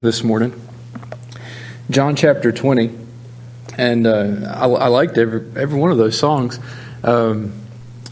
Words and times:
this 0.00 0.22
morning. 0.22 0.54
John 1.90 2.14
chapter 2.14 2.52
20. 2.52 2.96
And 3.76 4.06
uh, 4.06 4.54
I, 4.54 4.68
I, 4.68 4.86
liked 4.86 5.18
every, 5.18 5.40
every 5.60 5.76
one 5.76 5.90
of 5.90 5.98
those 5.98 6.16
songs. 6.16 6.60
Um, 7.02 7.52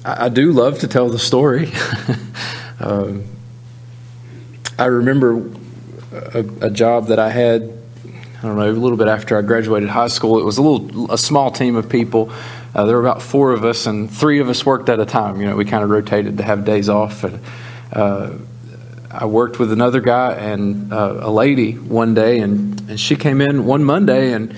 I, 0.04 0.25
I, 0.25 0.29
do 0.29 0.51
love 0.51 0.80
to 0.80 0.88
tell 0.88 1.09
the 1.09 1.21
story. 1.21 1.71
um, 2.80 3.22
I 4.77 4.87
remember 4.87 5.49
a, 6.11 6.45
a, 6.62 6.71
job 6.71 7.07
that 7.07 7.21
I 7.21 7.30
had, 7.30 7.62
I 8.39 8.43
don't 8.43 8.57
know, 8.57 8.68
a 8.68 8.73
little 8.73 8.98
bit 8.98 9.07
after 9.07 9.39
I 9.39 9.43
graduated 9.43 9.89
high 9.89 10.09
school. 10.09 10.41
It 10.41 10.45
was 10.45 10.59
a 10.59 10.62
little, 10.62 11.12
a 11.12 11.18
small 11.18 11.53
team 11.53 11.77
of 11.77 11.89
people. 11.89 12.32
Uh, 12.75 12.84
there 12.87 12.96
were 12.96 13.09
about 13.09 13.23
four 13.23 13.53
of 13.53 13.64
us, 13.64 13.87
and 13.87 14.11
three 14.11 14.41
of 14.41 14.48
us 14.48 14.66
worked 14.66 14.89
at 14.89 14.98
a 14.98 15.07
time. 15.07 15.41
You 15.41 15.46
know, 15.46 15.55
we 15.55 15.64
kind 15.64 15.84
of 15.84 15.91
rotated 15.91 16.39
to 16.39 16.43
have 16.43 16.64
days 16.64 16.89
off. 16.89 17.23
And 17.23 17.41
uh, 17.93 18.32
I 19.19 19.25
worked 19.27 19.59
with 19.59 19.73
another 19.73 20.01
guy 20.01 20.35
and 20.35 20.93
uh, 20.93 21.19
a 21.21 21.30
lady 21.30 21.73
one 21.73 22.14
day, 22.14 22.41
and, 22.41 22.79
and 22.89 23.01
she 23.01 23.17
came 23.17 23.41
in 23.41 23.64
one 23.64 23.82
Monday 23.82 24.32
and 24.32 24.54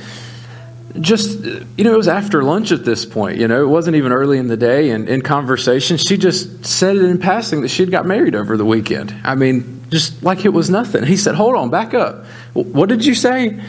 just, 1.01 1.39
you 1.45 1.85
know, 1.85 1.95
it 1.95 1.97
was 1.97 2.09
after 2.09 2.43
lunch 2.43 2.73
at 2.73 2.85
this 2.85 3.07
point. 3.07 3.39
You 3.39 3.47
know, 3.47 3.63
it 3.63 3.69
wasn't 3.69 3.97
even 3.97 4.11
early 4.11 4.39
in 4.39 4.49
the 4.49 4.57
day. 4.57 4.91
And 4.91 5.09
in 5.09 5.23
conversation, 5.23 5.97
she 5.97 6.17
just 6.17 6.65
said 6.65 6.97
it 6.97 7.05
in 7.05 7.19
passing 7.19 7.61
that 7.61 7.69
she'd 7.69 7.91
got 7.91 8.07
married 8.07 8.35
over 8.35 8.57
the 8.57 8.65
weekend. 8.65 9.15
I 9.23 9.35
mean, 9.35 9.83
just 9.91 10.23
like 10.23 10.45
it 10.45 10.51
was 10.51 10.71
nothing. 10.71 11.05
He 11.05 11.17
said, 11.17 11.35
Hold 11.35 11.55
on, 11.55 11.71
back 11.71 11.95
up. 11.95 12.25
What 12.55 12.89
did 12.89 13.05
you 13.05 13.15
say? 13.15 13.61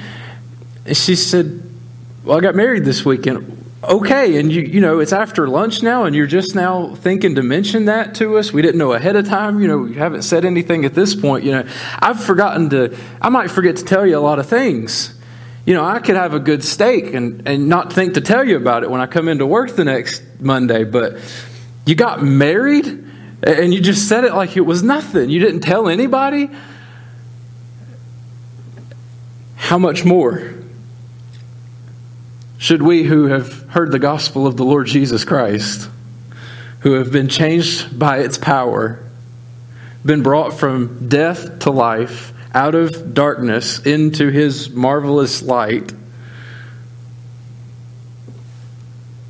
And 0.86 0.98
she 0.98 1.16
said, 1.16 1.62
Well, 2.24 2.38
I 2.38 2.42
got 2.42 2.56
married 2.56 2.84
this 2.84 3.06
weekend 3.06 3.59
okay 3.84 4.38
and 4.38 4.52
you 4.52 4.62
you 4.62 4.82
know 4.82 5.00
it's 5.00 5.14
after 5.14 5.48
lunch 5.48 5.82
now 5.82 6.04
and 6.04 6.16
you're 6.16 6.28
just 6.28 6.54
now 6.54 6.94
thinking 6.96 7.36
to 7.36 7.44
mention 7.44 7.86
that 7.86 8.16
to 8.16 8.38
us. 8.38 8.52
We 8.52 8.62
didn't 8.62 8.78
know 8.78 8.94
ahead 8.94 9.16
of 9.16 9.28
time 9.28 9.62
you 9.62 9.68
know 9.68 9.78
we 9.78 9.94
haven't 9.96 10.24
said 10.24 10.46
anything 10.46 10.86
at 10.86 10.94
this 10.94 11.16
point 11.16 11.46
you 11.46 11.52
know. 11.52 11.68
I've 12.00 12.22
forgotten 12.22 12.70
to 12.72 12.98
i 13.22 13.30
might 13.30 13.50
forget 13.50 13.78
to 13.78 13.86
tell 13.86 14.06
you 14.06 14.18
a 14.18 14.20
lot 14.20 14.40
of 14.40 14.48
things. 14.48 15.16
You 15.66 15.74
know 15.74 15.86
i 15.86 16.00
could 16.00 16.16
have 16.16 16.34
a 16.34 16.40
good 16.40 16.64
steak 16.64 17.14
and 17.14 17.48
and 17.48 17.70
not 17.70 17.94
think 17.94 18.16
to 18.16 18.22
tell 18.22 18.46
you 18.46 18.58
about 18.58 18.84
it 18.84 18.90
when 18.90 19.02
i 19.02 19.06
come 19.06 19.28
into 19.28 19.46
work 19.46 19.76
the 19.76 19.86
next 19.86 20.24
monday 20.40 20.84
but 20.84 21.18
you 21.86 21.96
got 21.96 22.22
married 22.22 23.06
and 23.44 23.74
you 23.74 23.82
just 23.82 24.08
said 24.08 24.24
it 24.24 24.34
like 24.34 24.58
it 24.58 24.62
was 24.62 24.84
nothing. 24.84 25.30
You 25.30 25.40
didn't 25.40 25.62
tell 25.62 25.88
anybody? 25.88 26.50
How 29.56 29.78
much 29.78 30.04
more 30.04 30.54
should 32.60 32.82
we 32.82 33.04
who 33.04 33.28
have 33.28 33.64
heard 33.70 33.90
the 33.90 34.00
gospel 34.00 34.46
of 34.46 34.58
the 34.58 34.66
Lord 34.66 34.86
Jesus 34.86 35.24
Christ, 35.24 35.90
who 36.82 36.92
have 36.94 37.10
been 37.10 37.30
changed 37.30 37.98
by 37.98 38.20
its 38.20 38.38
power, 38.38 39.02
been 40.06 40.22
brought 40.24 40.60
from 40.60 41.08
death 41.08 41.60
to 41.60 41.72
life, 41.72 42.34
out 42.54 42.76
of 42.76 43.14
darkness 43.14 43.80
into 43.86 44.30
his 44.30 44.70
marvelous 44.70 45.42
light, 45.42 45.94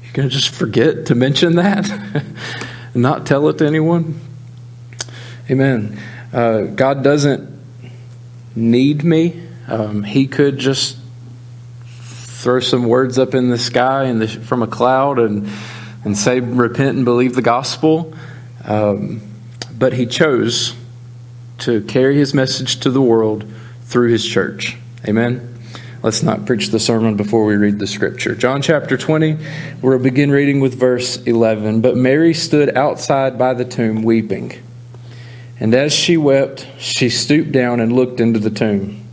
you're 0.04 0.14
going 0.14 0.28
to 0.28 0.36
just 0.36 0.50
forget 0.50 1.06
to 1.06 1.16
mention 1.16 1.56
that 1.58 1.88
and 2.94 3.04
not 3.04 3.28
tell 3.28 3.48
it 3.48 3.60
to 3.60 3.68
anyone? 3.68 4.20
Amen. 5.52 6.00
Uh, 6.34 6.62
God 6.62 7.04
doesn't 7.04 7.48
need 8.56 9.04
me. 9.04 9.48
Um, 9.68 10.02
he 10.02 10.26
could 10.26 10.58
just 10.58 10.98
throw 12.40 12.62
some 12.62 12.86
words 12.86 13.20
up 13.20 13.36
in 13.36 13.50
the 13.50 13.58
sky 13.58 14.06
and 14.06 14.30
from 14.46 14.64
a 14.64 14.68
cloud 14.68 15.20
and, 15.20 15.50
and 16.06 16.18
say, 16.18 16.40
repent 16.40 16.96
and 16.96 17.04
believe 17.04 17.36
the 17.36 17.42
gospel. 17.42 18.14
Um, 18.64 19.22
but 19.78 19.92
he 19.92 20.06
chose 20.06 20.74
to 21.60 21.82
carry 21.82 22.16
his 22.16 22.34
message 22.34 22.80
to 22.80 22.92
the 22.92 23.02
world 23.02 23.46
through 23.84 24.10
his 24.10 24.26
church. 24.26 24.78
Amen. 25.06 25.60
Let's 26.02 26.24
not 26.24 26.46
preach 26.46 26.70
the 26.70 26.80
sermon 26.80 27.18
before 27.18 27.44
we 27.44 27.58
read 27.58 27.78
the 27.78 27.88
scripture. 27.88 28.36
John 28.36 28.62
chapter 28.62 28.96
20, 28.96 29.38
we'll 29.82 30.00
begin 30.00 30.32
reading 30.32 30.62
with 30.62 30.80
verse 30.80 31.18
11. 31.18 31.82
But 31.82 31.98
Mary 31.98 32.34
stood 32.34 32.74
outside 32.78 33.38
by 33.38 33.54
the 33.54 33.66
tomb 33.66 34.02
weeping. 34.02 34.54
And 35.60 35.76
as 35.76 35.94
she 35.94 36.16
wept, 36.16 36.66
she 36.78 37.10
stooped 37.10 37.52
down 37.52 37.82
and 37.82 37.92
looked 37.92 38.22
into 38.22 38.40
the 38.40 38.50
tomb. 38.50 39.09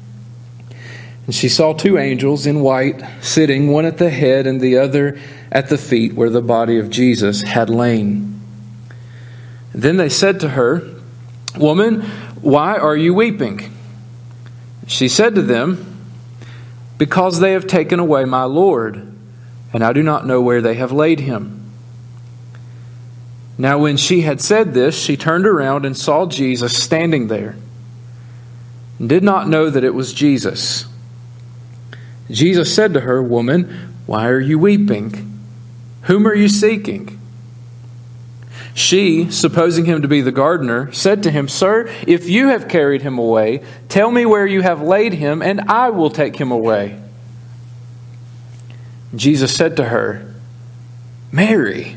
And 1.27 1.35
she 1.35 1.49
saw 1.49 1.73
two 1.73 1.99
angels 1.99 2.47
in 2.47 2.61
white 2.61 3.03
sitting, 3.21 3.71
one 3.71 3.85
at 3.85 3.99
the 3.99 4.11
head 4.11 4.47
and 4.47 4.61
the 4.61 4.79
other 4.79 5.19
at 5.51 5.69
the 5.69 5.79
feet 5.79 6.15
where 6.15 6.31
the 6.31 6.41
body 6.41 6.79
of 6.79 6.89
Jesus 6.89 7.43
had 7.43 7.69
lain. 7.69 8.41
Then 9.75 9.97
they 9.97 10.09
said 10.09 10.41
to 10.41 10.51
her, 10.51 10.89
Woman, 11.59 12.03
why 12.41 12.77
are 12.77 12.97
you 12.97 13.13
weeping? 13.13 13.73
She 14.87 15.09
said 15.09 15.35
to 15.35 15.43
them, 15.43 16.11
Because 16.97 17.41
they 17.41 17.53
have 17.53 17.67
taken 17.67 17.99
away 17.99 18.25
my 18.25 18.45
Lord, 18.45 19.13
and 19.73 19.83
I 19.83 19.93
do 19.93 20.03
not 20.03 20.27
know 20.27 20.41
where 20.41 20.63
they 20.63 20.75
have 20.75 20.93
laid 20.93 21.21
him. 21.21 21.71
Now, 23.59 23.79
when 23.79 23.97
she 23.97 24.21
had 24.21 24.41
said 24.41 24.75
this, 24.75 24.97
she 24.97 25.17
turned 25.17 25.47
around 25.47 25.87
and 25.87 25.97
saw 25.97 26.27
Jesus 26.27 26.77
standing 26.81 27.29
there, 27.29 27.57
and 28.99 29.09
did 29.09 29.25
not 29.25 29.49
know 29.49 29.71
that 29.71 29.83
it 29.83 29.95
was 29.95 30.13
Jesus. 30.13 30.87
Jesus 32.31 32.75
said 32.75 32.95
to 32.95 33.01
her, 33.01 33.23
Woman, 33.23 33.93
why 34.07 34.29
are 34.29 34.41
you 34.41 34.59
weeping? 34.59 35.41
Whom 36.03 36.27
are 36.27 36.35
you 36.35 36.49
seeking? 36.49 37.21
She, 38.75 39.31
supposing 39.31 39.87
him 39.87 40.03
to 40.03 40.09
be 40.09 40.21
the 40.21 40.33
gardener, 40.33 40.93
said 40.93 41.23
to 41.23 41.31
him, 41.31 41.49
Sir, 41.49 41.89
if 42.07 42.29
you 42.29 42.49
have 42.49 42.69
carried 42.69 43.01
him 43.03 43.19
away, 43.19 43.63
tell 43.89 44.11
me 44.11 44.27
where 44.27 44.47
you 44.47 44.61
have 44.61 44.83
laid 44.83 45.15
him, 45.15 45.41
and 45.41 45.63
I 45.63 45.89
will 45.91 46.11
take 46.11 46.37
him 46.37 46.51
away. 46.51 47.01
Jesus 49.15 49.55
said 49.55 49.77
to 49.79 49.85
her, 49.85 50.35
Mary. 51.33 51.97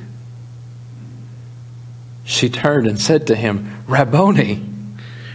She 2.24 2.50
turned 2.50 2.88
and 2.88 3.00
said 3.00 3.28
to 3.28 3.36
him, 3.36 3.84
Rabboni, 3.86 4.66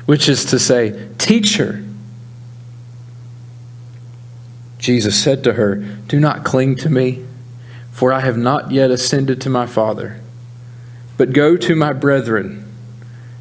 which 0.06 0.28
is 0.28 0.46
to 0.46 0.58
say, 0.58 1.10
Teacher. 1.18 1.83
Jesus 4.84 5.18
said 5.18 5.42
to 5.44 5.54
her, 5.54 5.76
Do 5.76 6.20
not 6.20 6.44
cling 6.44 6.76
to 6.76 6.90
me, 6.90 7.24
for 7.90 8.12
I 8.12 8.20
have 8.20 8.36
not 8.36 8.70
yet 8.70 8.90
ascended 8.90 9.40
to 9.40 9.48
my 9.48 9.64
Father. 9.64 10.20
But 11.16 11.32
go 11.32 11.56
to 11.56 11.74
my 11.74 11.94
brethren 11.94 12.70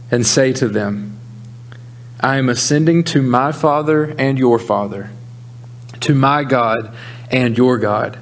and 0.10 0.26
say 0.26 0.54
to 0.54 0.70
them, 0.70 1.20
I 2.22 2.38
am 2.38 2.48
ascending 2.48 3.04
to 3.06 3.22
my 3.22 3.52
Father 3.52 4.16
and 4.18 4.40
your 4.40 4.58
Father, 4.58 5.10
to 6.00 6.16
my 6.16 6.46
God 6.46 6.96
and 7.30 7.58
your 7.58 7.78
God. 7.78 8.18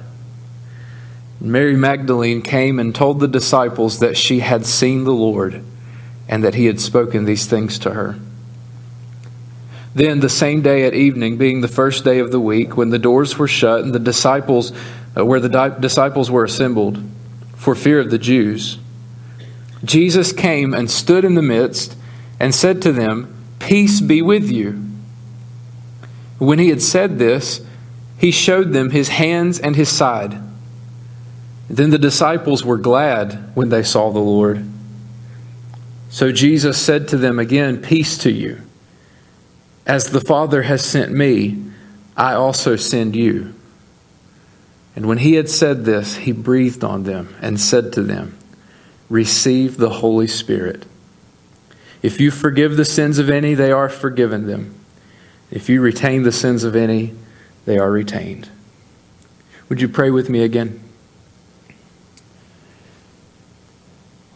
Mary 1.40 1.76
Magdalene 1.76 2.42
came 2.42 2.80
and 2.80 2.92
told 2.92 3.20
the 3.20 3.28
disciples 3.28 4.00
that 4.00 4.16
she 4.16 4.40
had 4.40 4.66
seen 4.66 5.04
the 5.04 5.14
Lord 5.14 5.62
and 6.28 6.42
that 6.42 6.56
he 6.56 6.66
had 6.66 6.80
spoken 6.80 7.24
these 7.24 7.46
things 7.46 7.78
to 7.78 7.90
her. 7.90 8.18
Then, 9.94 10.20
the 10.20 10.28
same 10.28 10.62
day 10.62 10.86
at 10.86 10.94
evening, 10.94 11.36
being 11.36 11.60
the 11.60 11.68
first 11.68 12.04
day 12.04 12.18
of 12.18 12.30
the 12.30 12.40
week, 12.40 12.76
when 12.76 12.90
the 12.90 12.98
doors 12.98 13.36
were 13.36 13.48
shut 13.48 13.80
and 13.80 13.94
the 13.94 13.98
disciples, 13.98 14.72
uh, 15.16 15.24
where 15.24 15.40
the 15.40 15.50
di- 15.50 15.78
disciples 15.80 16.30
were 16.30 16.44
assembled, 16.44 17.02
for 17.56 17.74
fear 17.74 18.00
of 18.00 18.10
the 18.10 18.18
Jews, 18.18 18.78
Jesus 19.84 20.32
came 20.32 20.72
and 20.72 20.90
stood 20.90 21.24
in 21.24 21.34
the 21.34 21.42
midst 21.42 21.96
and 22.40 22.54
said 22.54 22.80
to 22.82 22.92
them, 22.92 23.34
Peace 23.58 24.00
be 24.00 24.22
with 24.22 24.50
you. 24.50 24.82
When 26.38 26.58
he 26.58 26.70
had 26.70 26.82
said 26.82 27.18
this, 27.18 27.64
he 28.18 28.30
showed 28.30 28.72
them 28.72 28.90
his 28.90 29.08
hands 29.08 29.58
and 29.58 29.76
his 29.76 29.88
side. 29.88 30.40
Then 31.68 31.90
the 31.90 31.98
disciples 31.98 32.64
were 32.64 32.78
glad 32.78 33.54
when 33.54 33.68
they 33.68 33.82
saw 33.82 34.10
the 34.10 34.18
Lord. 34.18 34.64
So 36.10 36.32
Jesus 36.32 36.80
said 36.80 37.08
to 37.08 37.16
them 37.16 37.38
again, 37.38 37.80
Peace 37.80 38.18
to 38.18 38.30
you. 38.30 38.61
As 39.86 40.10
the 40.10 40.20
Father 40.20 40.62
has 40.62 40.84
sent 40.84 41.12
me, 41.12 41.62
I 42.16 42.34
also 42.34 42.76
send 42.76 43.16
you. 43.16 43.54
And 44.94 45.06
when 45.06 45.18
he 45.18 45.34
had 45.34 45.48
said 45.48 45.84
this, 45.84 46.16
he 46.16 46.32
breathed 46.32 46.84
on 46.84 47.04
them 47.04 47.34
and 47.40 47.58
said 47.58 47.92
to 47.94 48.02
them, 48.02 48.38
Receive 49.08 49.76
the 49.76 49.90
Holy 49.90 50.26
Spirit. 50.26 50.86
If 52.02 52.20
you 52.20 52.30
forgive 52.30 52.76
the 52.76 52.84
sins 52.84 53.18
of 53.18 53.30
any, 53.30 53.54
they 53.54 53.72
are 53.72 53.88
forgiven 53.88 54.46
them. 54.46 54.74
If 55.50 55.68
you 55.68 55.80
retain 55.80 56.22
the 56.22 56.32
sins 56.32 56.64
of 56.64 56.76
any, 56.76 57.14
they 57.64 57.78
are 57.78 57.90
retained. 57.90 58.48
Would 59.68 59.80
you 59.80 59.88
pray 59.88 60.10
with 60.10 60.28
me 60.28 60.42
again? 60.42 60.82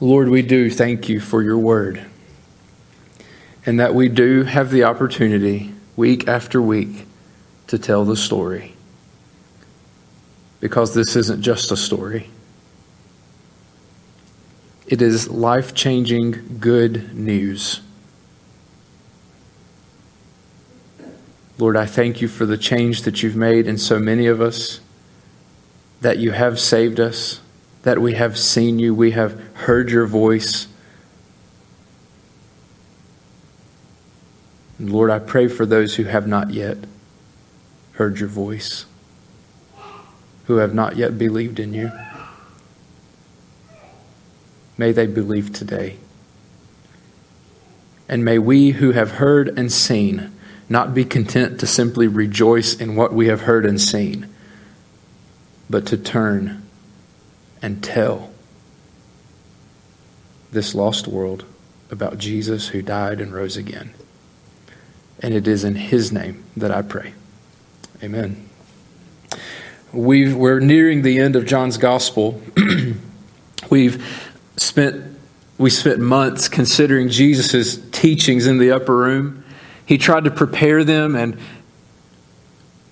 Lord, 0.01 0.29
we 0.29 0.43
do 0.43 0.71
thank 0.71 1.09
you 1.09 1.21
for 1.21 1.43
your 1.43 1.59
word 1.59 2.05
and 3.67 3.81
that 3.81 3.95
we 3.95 4.09
do 4.09 4.45
have 4.45 4.71
the 4.71 4.85
opportunity 4.85 5.75
week 5.97 6.29
after 6.29 6.63
week 6.63 7.05
to 7.67 7.79
tell 7.79 8.05
the 8.05 8.17
story. 8.17 8.75
Because 10.61 10.95
this 10.95 11.17
isn't 11.17 11.43
just 11.43 11.73
a 11.73 11.77
story, 11.77 12.31
it 14.87 15.03
is 15.03 15.29
life 15.29 15.75
changing 15.75 16.59
good 16.61 17.13
news. 17.15 17.81
Lord, 21.59 21.77
I 21.77 21.87
thank 21.87 22.21
you 22.21 22.29
for 22.29 22.47
the 22.47 22.59
change 22.59 23.03
that 23.03 23.23
you've 23.23 23.35
made 23.35 23.67
in 23.67 23.79
so 23.79 23.99
many 23.99 24.27
of 24.27 24.41
us, 24.41 24.81
that 26.03 26.19
you 26.19 26.31
have 26.31 26.61
saved 26.61 27.01
us, 27.01 27.41
that 27.83 27.99
we 27.99 28.15
have 28.15 28.39
seen 28.39 28.79
you, 28.79 28.95
we 28.95 29.13
have 29.13 29.41
heard 29.55 29.91
your 29.91 30.07
voice. 30.07 30.69
Lord, 34.79 35.11
I 35.11 35.19
pray 35.19 35.49
for 35.49 35.65
those 35.65 35.97
who 35.97 36.05
have 36.05 36.27
not 36.27 36.51
yet 36.51 36.79
heard 37.93 38.21
your 38.21 38.29
voice, 38.29 38.85
who 40.47 40.57
have 40.57 40.75
not 40.75 40.97
yet 40.97 41.17
believed 41.17 41.59
in 41.59 41.73
you. 41.73 41.91
May 44.77 44.93
they 44.93 45.07
believe 45.07 45.53
today. 45.53 45.97
And 48.09 48.25
may 48.25 48.39
we 48.39 48.73
who 48.73 48.93
have 48.93 49.13
heard 49.13 49.49
and 49.59 49.73
seen 49.73 50.33
not 50.69 50.95
be 50.95 51.05
content 51.05 51.59
to 51.61 51.67
simply 51.67 52.07
rejoice 52.07 52.75
in 52.75 52.97
what 52.97 53.13
we 53.13 53.29
have 53.29 53.43
heard 53.43 53.65
and 53.65 53.81
seen, 53.81 54.29
but 55.71 55.87
to 55.87 55.97
turn 55.97 56.63
and 57.63 57.83
tell 57.83 58.31
this 60.53 60.75
lost 60.75 61.09
world 61.09 61.45
about 61.91 62.19
Jesus 62.19 62.69
who 62.69 62.83
died 62.83 63.21
and 63.21 63.33
rose 63.33 63.57
again. 63.57 63.95
And 65.21 65.35
it 65.35 65.49
is 65.49 65.65
in 65.65 65.75
His 65.75 66.13
name 66.13 66.45
that 66.57 66.71
I 66.71 66.83
pray. 66.83 67.15
Amen. 68.03 68.49
we 69.93 70.33
are 70.33 70.61
nearing 70.61 71.03
the 71.03 71.19
end 71.19 71.37
of 71.37 71.47
John's 71.47 71.79
Gospel. 71.79 72.43
We've 73.71 74.05
spent 74.57 75.17
we 75.59 75.71
spent 75.71 76.01
months 76.01 76.49
considering 76.49 77.09
Jesus' 77.09 77.79
teachings 77.91 78.47
in 78.47 78.59
the 78.59 78.73
upper 78.73 78.95
room. 78.95 79.43
He 79.87 79.97
tried 79.97 80.25
to 80.25 80.31
prepare 80.31 80.85
them 80.85 81.17
and 81.17 81.39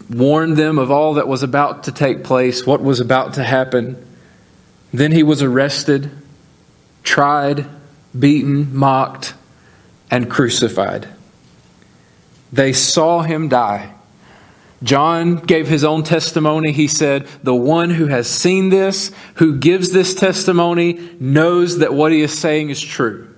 warn 0.09 0.55
them 0.55 0.79
of 0.79 0.91
all 0.91 1.15
that 1.15 1.29
was 1.29 1.43
about 1.43 1.85
to 1.85 1.93
take 1.93 2.25
place, 2.25 2.67
what 2.67 2.83
was 2.83 3.01
about 3.01 3.35
to 3.35 3.45
happen. 3.45 4.03
Then 4.93 5.13
he 5.13 5.23
was 5.23 5.43
arrested, 5.43 6.11
tried, 7.03 7.67
beaten, 8.19 8.75
mocked, 8.75 9.35
and 10.11 10.31
crucified. 10.31 11.09
They 12.55 12.73
saw 12.73 13.23
him 13.23 13.49
die. 13.49 13.93
John 14.85 15.37
gave 15.37 15.67
his 15.67 15.83
own 15.83 16.05
testimony. 16.05 16.71
He 16.71 16.87
said, 16.87 17.27
The 17.43 17.55
one 17.55 17.91
who 17.91 18.07
has 18.07 18.29
seen 18.29 18.69
this, 18.69 19.11
who 19.37 19.57
gives 19.57 19.91
this 19.91 20.15
testimony, 20.15 21.11
knows 21.19 21.79
that 21.79 21.93
what 21.93 22.13
he 22.13 22.21
is 22.21 22.37
saying 22.37 22.71
is 22.71 22.81
true. 22.81 23.35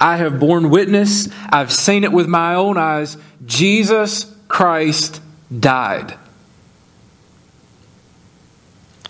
I 0.00 0.18
have 0.18 0.38
borne 0.38 0.70
witness. 0.70 1.28
I've 1.48 1.72
seen 1.72 2.04
it 2.04 2.12
with 2.12 2.28
my 2.28 2.54
own 2.54 2.78
eyes. 2.78 3.16
Jesus 3.44 4.32
Christ 4.46 5.20
died. 5.58 6.16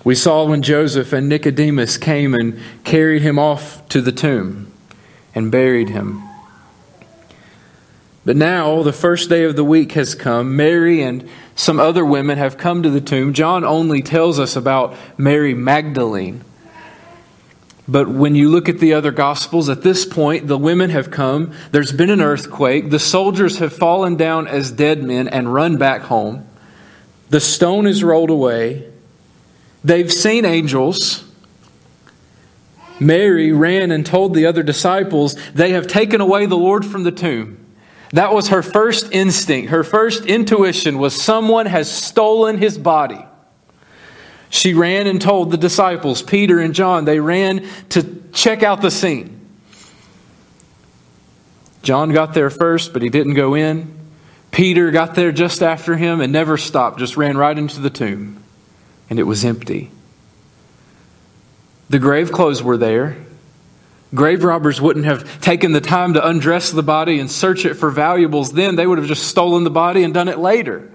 We 0.05 0.15
saw 0.15 0.47
when 0.47 0.63
Joseph 0.63 1.13
and 1.13 1.29
Nicodemus 1.29 1.99
came 1.99 2.35
and 2.35 2.59
carried 2.85 3.21
him 3.21 3.39
off 3.39 3.87
to 3.91 4.01
the 4.01 4.13
tomb 4.13 4.73
and 5.35 5.53
buried 5.53 5.91
him. 5.91 6.23
But 8.25 8.37
now, 8.37 8.83
the 8.83 8.93
first 8.93 9.29
day 9.29 9.45
of 9.45 9.55
the 9.55 9.65
week 9.65 9.93
has 9.93 10.15
come. 10.15 10.57
Mary 10.57 11.03
and 11.03 11.29
some 11.55 11.79
other 11.79 12.05
women 12.05 12.39
have 12.39 12.57
come 12.57 12.83
to 12.83 12.91
the 12.91 13.01
tomb. 13.01 13.35
John 13.35 13.65
only 13.65 14.01
tells 14.01 14.39
us 14.39 14.57
about 14.57 14.97
Mary 15.19 15.53
Magdalene. 15.53 16.43
But 17.87 18.09
when 18.09 18.35
you 18.35 18.49
look 18.49 18.71
at 18.71 18.79
the 18.79 18.95
other 18.95 19.11
gospels, 19.11 19.69
at 19.69 19.83
this 19.83 20.07
point, 20.07 20.47
the 20.47 20.57
women 20.57 20.89
have 20.89 21.11
come. 21.11 21.53
There's 21.71 21.93
been 21.93 22.09
an 22.09 22.23
earthquake. 22.23 22.89
The 22.89 22.99
soldiers 22.99 23.59
have 23.59 23.75
fallen 23.75 24.17
down 24.17 24.49
as 24.49 24.71
dead 24.71 25.03
men 25.03 25.29
and 25.29 25.53
run 25.53 25.77
back 25.77 26.03
home. 26.03 26.49
The 27.29 27.41
stone 27.41 27.87
is 27.87 28.03
rolled 28.03 28.31
away. 28.31 28.91
They've 29.83 30.11
seen 30.11 30.47
angels. 30.47 31.25
Mary 32.99 33.53
ran 33.53 33.91
and 33.91 34.07
told 34.07 34.33
the 34.33 34.47
other 34.47 34.63
disciples, 34.63 35.37
They 35.53 35.73
have 35.73 35.87
taken 35.87 36.23
away 36.23 36.47
the 36.47 36.57
Lord 36.57 36.87
from 36.87 37.03
the 37.03 37.13
tomb. 37.13 37.64
That 38.15 38.33
was 38.33 38.49
her 38.49 38.63
first 38.63 39.11
instinct. 39.11 39.71
Her 39.71 39.83
first 39.83 40.25
intuition 40.27 40.99
was 40.99 41.21
someone 41.21 41.67
has 41.67 41.91
stolen 41.91 42.59
his 42.59 42.79
body. 42.79 43.25
She 44.51 44.73
ran 44.73 45.09
and 45.09 45.21
told 45.21 45.51
the 45.51 45.57
disciples, 45.57 46.23
Peter 46.23 46.61
and 46.61 46.77
John, 46.77 47.07
they 47.07 47.19
ran 47.19 47.69
to 47.89 48.23
check 48.33 48.63
out 48.63 48.83
the 48.83 48.91
scene. 48.93 49.41
John 51.83 52.13
got 52.13 52.35
there 52.35 52.51
first, 52.51 52.93
but 52.93 53.03
he 53.03 53.09
didn't 53.09 53.35
go 53.35 53.55
in. 53.55 53.93
Peter 54.53 54.93
got 54.93 55.17
there 55.17 55.33
just 55.33 55.61
after 55.61 55.97
him 55.97 56.21
and 56.21 56.33
never 56.33 56.57
stopped, 56.57 57.01
just 57.01 57.17
ran 57.17 57.37
right 57.37 57.59
into 57.59 57.81
the 57.81 57.91
tomb. 57.91 58.41
And 59.11 59.19
it 59.19 59.25
was 59.25 59.45
empty. 59.45 59.91
The 61.91 61.99
grave 61.99 62.31
clothes 62.31 62.63
were 62.63 62.77
there. 62.77 63.24
Grave 64.15 64.45
robbers 64.45 64.81
wouldn't 64.81 65.07
have 65.07 65.41
taken 65.41 65.73
the 65.73 65.81
time 65.81 66.15
to 66.15 66.27
undress 66.27 66.71
the 66.71 66.83
body 66.83 67.19
and 67.19 67.31
search 67.31 67.65
it 67.65 67.75
for 67.75 67.91
valuables 67.91 68.53
then. 68.53 68.77
They 68.77 68.87
would 68.87 68.99
have 68.99 69.09
just 69.09 69.27
stolen 69.27 69.65
the 69.65 69.71
body 69.71 70.05
and 70.05 70.15
done 70.15 70.29
it 70.29 70.39
later. 70.39 70.93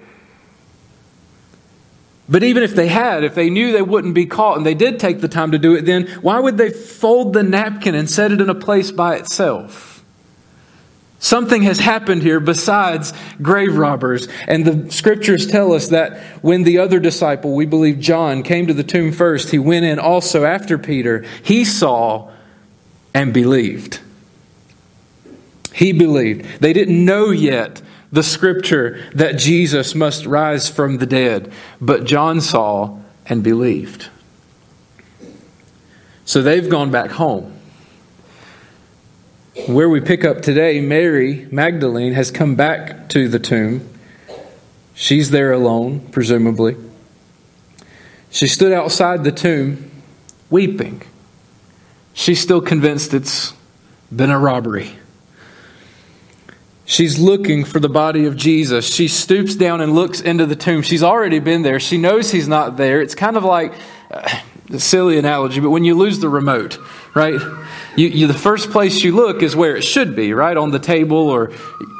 But 2.28 2.44
even 2.44 2.62
if 2.62 2.76
they 2.76 2.86
had, 2.86 3.24
if 3.24 3.34
they 3.34 3.50
knew 3.50 3.72
they 3.72 3.82
wouldn't 3.82 4.14
be 4.14 4.24
caught 4.24 4.56
and 4.56 4.64
they 4.64 4.74
did 4.74 5.00
take 5.00 5.20
the 5.20 5.28
time 5.28 5.50
to 5.50 5.58
do 5.58 5.74
it, 5.74 5.84
then 5.84 6.06
why 6.22 6.38
would 6.38 6.56
they 6.56 6.70
fold 6.70 7.32
the 7.32 7.42
napkin 7.42 7.96
and 7.96 8.08
set 8.08 8.30
it 8.30 8.40
in 8.40 8.48
a 8.48 8.54
place 8.54 8.92
by 8.92 9.16
itself? 9.16 10.04
Something 11.18 11.62
has 11.62 11.80
happened 11.80 12.22
here 12.22 12.40
besides 12.40 13.12
grave 13.42 13.76
robbers. 13.76 14.28
And 14.46 14.64
the 14.64 14.90
scriptures 14.90 15.46
tell 15.46 15.72
us 15.72 15.88
that 15.88 16.18
when 16.42 16.62
the 16.62 16.78
other 16.78 17.00
disciple, 17.00 17.54
we 17.54 17.66
believe 17.66 17.98
John, 17.98 18.42
came 18.42 18.68
to 18.68 18.74
the 18.74 18.84
tomb 18.84 19.12
first, 19.12 19.50
he 19.50 19.58
went 19.58 19.84
in 19.84 19.98
also 19.98 20.44
after 20.44 20.78
Peter. 20.78 21.26
He 21.42 21.64
saw 21.64 22.30
and 23.14 23.32
believed. 23.32 24.00
He 25.72 25.92
believed. 25.92 26.60
They 26.60 26.72
didn't 26.72 27.04
know 27.04 27.30
yet 27.30 27.80
the 28.12 28.22
scripture 28.22 29.08
that 29.14 29.38
Jesus 29.38 29.94
must 29.94 30.26
rise 30.26 30.68
from 30.68 30.98
the 30.98 31.06
dead, 31.06 31.52
but 31.80 32.04
John 32.04 32.40
saw 32.40 32.98
and 33.26 33.42
believed. 33.42 34.08
So 36.24 36.42
they've 36.42 36.68
gone 36.68 36.90
back 36.90 37.10
home. 37.12 37.56
Where 39.66 39.88
we 39.88 40.00
pick 40.00 40.24
up 40.24 40.42
today, 40.42 40.80
Mary 40.80 41.46
Magdalene 41.50 42.12
has 42.12 42.30
come 42.30 42.54
back 42.54 43.08
to 43.10 43.28
the 43.28 43.38
tomb. 43.38 43.88
She's 44.94 45.30
there 45.30 45.52
alone, 45.52 46.00
presumably. 46.10 46.76
She 48.30 48.46
stood 48.46 48.72
outside 48.72 49.24
the 49.24 49.32
tomb 49.32 49.90
weeping. 50.50 51.02
She's 52.12 52.40
still 52.40 52.60
convinced 52.60 53.14
it's 53.14 53.54
been 54.14 54.30
a 54.30 54.38
robbery. 54.38 54.92
She's 56.84 57.20
looking 57.20 57.64
for 57.64 57.78
the 57.78 57.88
body 57.88 58.24
of 58.26 58.36
Jesus. 58.36 58.92
She 58.92 59.06
stoops 59.06 59.54
down 59.54 59.80
and 59.80 59.94
looks 59.94 60.20
into 60.20 60.44
the 60.44 60.56
tomb. 60.56 60.82
She's 60.82 61.04
already 61.04 61.38
been 61.38 61.62
there. 61.62 61.78
She 61.78 61.98
knows 61.98 62.32
he's 62.32 62.48
not 62.48 62.76
there. 62.76 63.00
It's 63.00 63.14
kind 63.14 63.36
of 63.36 63.44
like 63.44 63.74
uh, 64.10 64.28
a 64.72 64.80
silly 64.80 65.16
analogy, 65.16 65.60
but 65.60 65.70
when 65.70 65.84
you 65.84 65.94
lose 65.94 66.18
the 66.18 66.28
remote, 66.28 66.78
right? 67.14 67.40
You, 67.96 68.08
you, 68.08 68.26
the 68.26 68.34
first 68.34 68.72
place 68.72 69.04
you 69.04 69.14
look 69.14 69.42
is 69.42 69.54
where 69.54 69.76
it 69.76 69.82
should 69.82 70.16
be, 70.16 70.32
right? 70.32 70.56
On 70.56 70.72
the 70.72 70.80
table 70.80 71.28
or, 71.28 71.52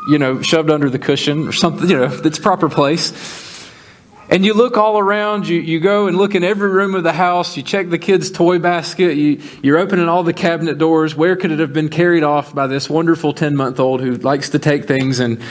you 0.09 0.19
know, 0.19 0.43
shoved 0.43 0.71
under 0.71 0.91
the 0.91 0.99
cushion 0.99 1.47
or 1.47 1.53
something, 1.53 1.89
you 1.89 1.97
know, 1.97 2.21
its 2.25 2.41
proper 2.41 2.69
place. 2.69 3.13
And 4.31 4.47
you 4.47 4.55
look 4.55 4.77
all 4.77 4.97
around, 4.97 5.49
you, 5.49 5.61
you 5.61 5.81
go 5.81 6.07
and 6.07 6.17
look 6.17 6.37
in 6.37 6.45
every 6.45 6.71
room 6.71 6.95
of 6.95 7.03
the 7.03 7.13
house, 7.13 7.57
you 7.57 7.65
check 7.65 7.91
the 7.91 7.99
kids' 7.99 8.31
toy 8.31 8.61
basket, 8.61 9.17
you, 9.17 9.43
you're 9.61 9.77
opening 9.77 10.09
all 10.09 10.23
the 10.23 10.33
cabinet 10.33 10.79
doors. 10.79 11.17
Where 11.17 11.35
could 11.35 11.51
it 11.51 11.59
have 11.59 11.73
been 11.73 11.89
carried 11.89 12.23
off 12.23 12.55
by 12.55 12.69
this 12.69 12.89
wonderful 12.89 13.33
10 13.33 13.57
month 13.57 13.81
old 13.81 14.01
who 14.01 14.15
likes 14.15 14.51
to 14.51 14.61
take 14.61 14.85
things 14.85 15.19
and 15.19 15.43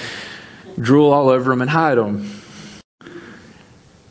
drool 0.80 1.12
all 1.12 1.28
over 1.28 1.50
them 1.50 1.62
and 1.62 1.70
hide 1.70 1.98
them? 1.98 2.32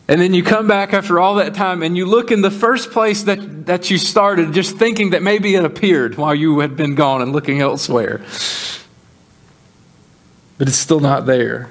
And 0.06 0.20
then 0.20 0.34
you 0.34 0.42
come 0.42 0.68
back 0.68 0.92
after 0.92 1.18
all 1.18 1.36
that 1.36 1.54
time 1.54 1.82
and 1.82 1.96
you 1.96 2.04
look 2.04 2.30
in 2.30 2.42
the 2.42 2.50
first 2.50 2.90
place 2.90 3.22
that, 3.22 3.66
that 3.66 3.90
you 3.90 3.96
started, 3.96 4.52
just 4.52 4.76
thinking 4.76 5.10
that 5.10 5.22
maybe 5.22 5.54
it 5.54 5.64
appeared 5.64 6.16
while 6.16 6.34
you 6.34 6.58
had 6.58 6.76
been 6.76 6.94
gone 6.94 7.22
and 7.22 7.32
looking 7.32 7.60
elsewhere. 7.62 8.18
But 10.58 10.68
it's 10.68 10.76
still 10.78 11.00
not 11.00 11.24
there. 11.24 11.70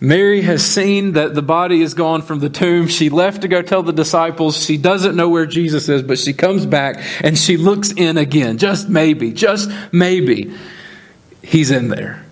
Mary 0.00 0.42
has 0.42 0.64
seen 0.64 1.12
that 1.12 1.34
the 1.34 1.42
body 1.42 1.82
is 1.82 1.94
gone 1.94 2.22
from 2.22 2.38
the 2.38 2.48
tomb. 2.48 2.86
She 2.86 3.08
left 3.08 3.42
to 3.42 3.48
go 3.48 3.62
tell 3.62 3.82
the 3.82 3.92
disciples. 3.92 4.64
She 4.64 4.76
doesn't 4.76 5.16
know 5.16 5.28
where 5.28 5.46
Jesus 5.46 5.88
is, 5.88 6.02
but 6.02 6.18
she 6.18 6.32
comes 6.32 6.66
back 6.66 7.02
and 7.24 7.36
she 7.36 7.56
looks 7.56 7.92
in 7.92 8.16
again. 8.16 8.58
Just 8.58 8.88
maybe, 8.88 9.32
just 9.32 9.70
maybe, 9.90 10.54
he's 11.42 11.72
in 11.72 11.88
there. 11.88 12.24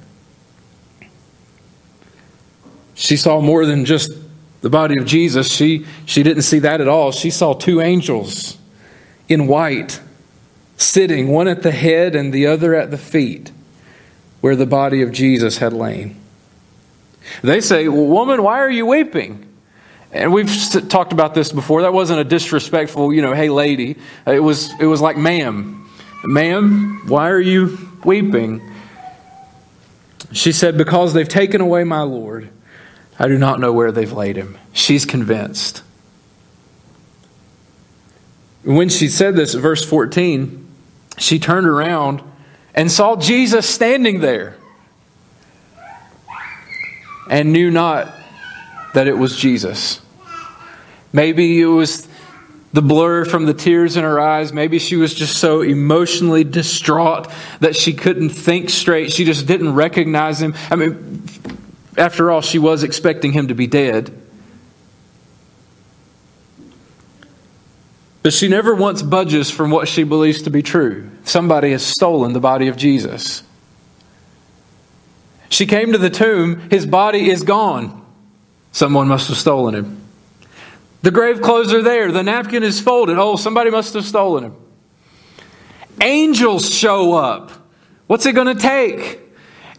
She 2.94 3.16
saw 3.16 3.40
more 3.40 3.66
than 3.66 3.84
just 3.84 4.12
the 4.60 4.70
body 4.70 4.98
of 5.00 5.06
Jesus. 5.06 5.50
She, 5.50 5.86
she 6.06 6.22
didn't 6.22 6.42
see 6.42 6.60
that 6.60 6.80
at 6.80 6.88
all. 6.88 7.10
She 7.10 7.30
saw 7.30 7.52
two 7.52 7.80
angels 7.80 8.58
in 9.28 9.48
white 9.48 10.00
sitting, 10.76 11.28
one 11.28 11.48
at 11.48 11.62
the 11.62 11.72
head 11.72 12.14
and 12.14 12.32
the 12.32 12.46
other 12.46 12.76
at 12.76 12.92
the 12.92 12.98
feet, 12.98 13.50
where 14.40 14.54
the 14.54 14.66
body 14.66 15.02
of 15.02 15.10
Jesus 15.10 15.58
had 15.58 15.72
lain. 15.72 16.20
They 17.42 17.60
say, 17.60 17.88
well, 17.88 18.06
Woman, 18.06 18.42
why 18.42 18.60
are 18.60 18.70
you 18.70 18.86
weeping? 18.86 19.46
And 20.12 20.32
we've 20.32 20.50
talked 20.88 21.12
about 21.12 21.34
this 21.34 21.52
before. 21.52 21.82
That 21.82 21.92
wasn't 21.92 22.20
a 22.20 22.24
disrespectful, 22.24 23.12
you 23.12 23.22
know, 23.22 23.34
hey, 23.34 23.50
lady. 23.50 23.96
It 24.26 24.40
was, 24.40 24.70
it 24.80 24.86
was 24.86 25.00
like, 25.00 25.16
ma'am, 25.16 25.88
ma'am, 26.24 27.02
why 27.06 27.30
are 27.30 27.40
you 27.40 27.78
weeping? 28.04 28.62
She 30.32 30.52
said, 30.52 30.78
Because 30.78 31.12
they've 31.12 31.28
taken 31.28 31.60
away 31.60 31.84
my 31.84 32.02
Lord. 32.02 32.50
I 33.18 33.28
do 33.28 33.38
not 33.38 33.60
know 33.60 33.72
where 33.72 33.92
they've 33.92 34.12
laid 34.12 34.36
him. 34.36 34.58
She's 34.72 35.04
convinced. 35.04 35.82
When 38.62 38.88
she 38.88 39.08
said 39.08 39.36
this, 39.36 39.54
verse 39.54 39.84
14, 39.84 40.66
she 41.18 41.38
turned 41.38 41.66
around 41.66 42.22
and 42.74 42.90
saw 42.90 43.16
Jesus 43.16 43.68
standing 43.68 44.20
there 44.20 44.56
and 47.28 47.52
knew 47.52 47.70
not 47.70 48.12
that 48.94 49.06
it 49.06 49.16
was 49.16 49.36
Jesus. 49.36 50.00
Maybe 51.12 51.60
it 51.60 51.66
was 51.66 52.08
the 52.72 52.82
blur 52.82 53.24
from 53.24 53.46
the 53.46 53.54
tears 53.54 53.96
in 53.96 54.04
her 54.04 54.20
eyes. 54.20 54.52
Maybe 54.52 54.78
she 54.78 54.96
was 54.96 55.14
just 55.14 55.38
so 55.38 55.62
emotionally 55.62 56.44
distraught 56.44 57.30
that 57.60 57.74
she 57.74 57.94
couldn't 57.94 58.30
think 58.30 58.68
straight. 58.70 59.12
She 59.12 59.24
just 59.24 59.46
didn't 59.46 59.74
recognize 59.74 60.42
him. 60.42 60.54
I 60.70 60.76
mean, 60.76 61.22
after 61.96 62.30
all, 62.30 62.42
she 62.42 62.58
was 62.58 62.82
expecting 62.82 63.32
him 63.32 63.48
to 63.48 63.54
be 63.54 63.66
dead. 63.66 64.14
But 68.22 68.32
she 68.32 68.48
never 68.48 68.74
once 68.74 69.02
budges 69.02 69.50
from 69.50 69.70
what 69.70 69.88
she 69.88 70.02
believes 70.02 70.42
to 70.42 70.50
be 70.50 70.60
true. 70.60 71.08
Somebody 71.24 71.70
has 71.70 71.86
stolen 71.86 72.32
the 72.32 72.40
body 72.40 72.68
of 72.68 72.76
Jesus. 72.76 73.42
She 75.48 75.66
came 75.66 75.92
to 75.92 75.98
the 75.98 76.10
tomb, 76.10 76.70
his 76.70 76.86
body 76.86 77.30
is 77.30 77.42
gone. 77.42 78.04
Someone 78.72 79.08
must 79.08 79.28
have 79.28 79.36
stolen 79.36 79.74
him. 79.74 80.02
The 81.02 81.10
grave 81.10 81.40
clothes 81.40 81.72
are 81.72 81.82
there, 81.82 82.10
the 82.10 82.22
napkin 82.22 82.62
is 82.62 82.80
folded. 82.80 83.18
Oh, 83.18 83.36
somebody 83.36 83.70
must 83.70 83.94
have 83.94 84.04
stolen 84.04 84.44
him. 84.44 84.56
Angels 86.00 86.74
show 86.74 87.14
up. 87.14 87.52
What's 88.06 88.26
it 88.26 88.34
going 88.34 88.54
to 88.54 88.60
take? 88.60 89.20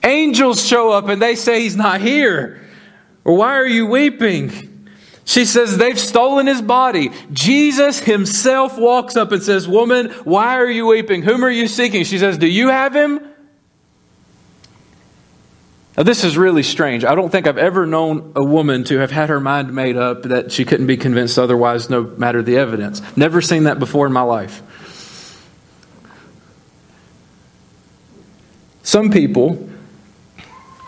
Angels 0.03 0.65
show 0.65 0.91
up 0.91 1.07
and 1.09 1.21
they 1.21 1.35
say 1.35 1.61
he's 1.61 1.75
not 1.75 2.01
here. 2.01 2.61
Or 3.23 3.35
why 3.35 3.53
are 3.55 3.67
you 3.67 3.85
weeping? 3.85 4.87
She 5.25 5.43
says 5.43 5.77
they've 5.77 5.99
stolen 5.99 6.47
his 6.47 6.61
body. 6.61 7.11
Jesus 7.33 7.99
himself 7.99 8.77
walks 8.77 9.17
up 9.17 9.33
and 9.33 9.43
says, 9.43 9.67
Woman, 9.67 10.09
why 10.23 10.55
are 10.55 10.69
you 10.69 10.87
weeping? 10.87 11.21
Whom 11.21 11.43
are 11.43 11.49
you 11.49 11.67
seeking? 11.67 12.05
She 12.05 12.17
says, 12.17 12.37
Do 12.37 12.47
you 12.47 12.69
have 12.69 12.95
him? 12.95 13.19
Now, 15.97 16.03
this 16.03 16.23
is 16.23 16.37
really 16.37 16.61
strange. 16.61 17.03
I 17.03 17.15
don't 17.15 17.31
think 17.31 17.47
I've 17.47 17.57
ever 17.57 17.87
known 17.87 18.33
a 18.35 18.43
woman 18.43 18.83
to 18.83 18.99
have 18.99 19.09
had 19.09 19.29
her 19.29 19.39
mind 19.39 19.73
made 19.73 19.97
up 19.97 20.23
that 20.23 20.51
she 20.51 20.63
couldn't 20.63 20.85
be 20.85 20.95
convinced 20.95 21.39
otherwise, 21.39 21.89
no 21.89 22.03
matter 22.03 22.43
the 22.43 22.57
evidence. 22.57 23.01
Never 23.17 23.41
seen 23.41 23.63
that 23.63 23.79
before 23.79 24.05
in 24.05 24.13
my 24.13 24.21
life. 24.21 24.61
Some 28.83 29.09
people, 29.09 29.67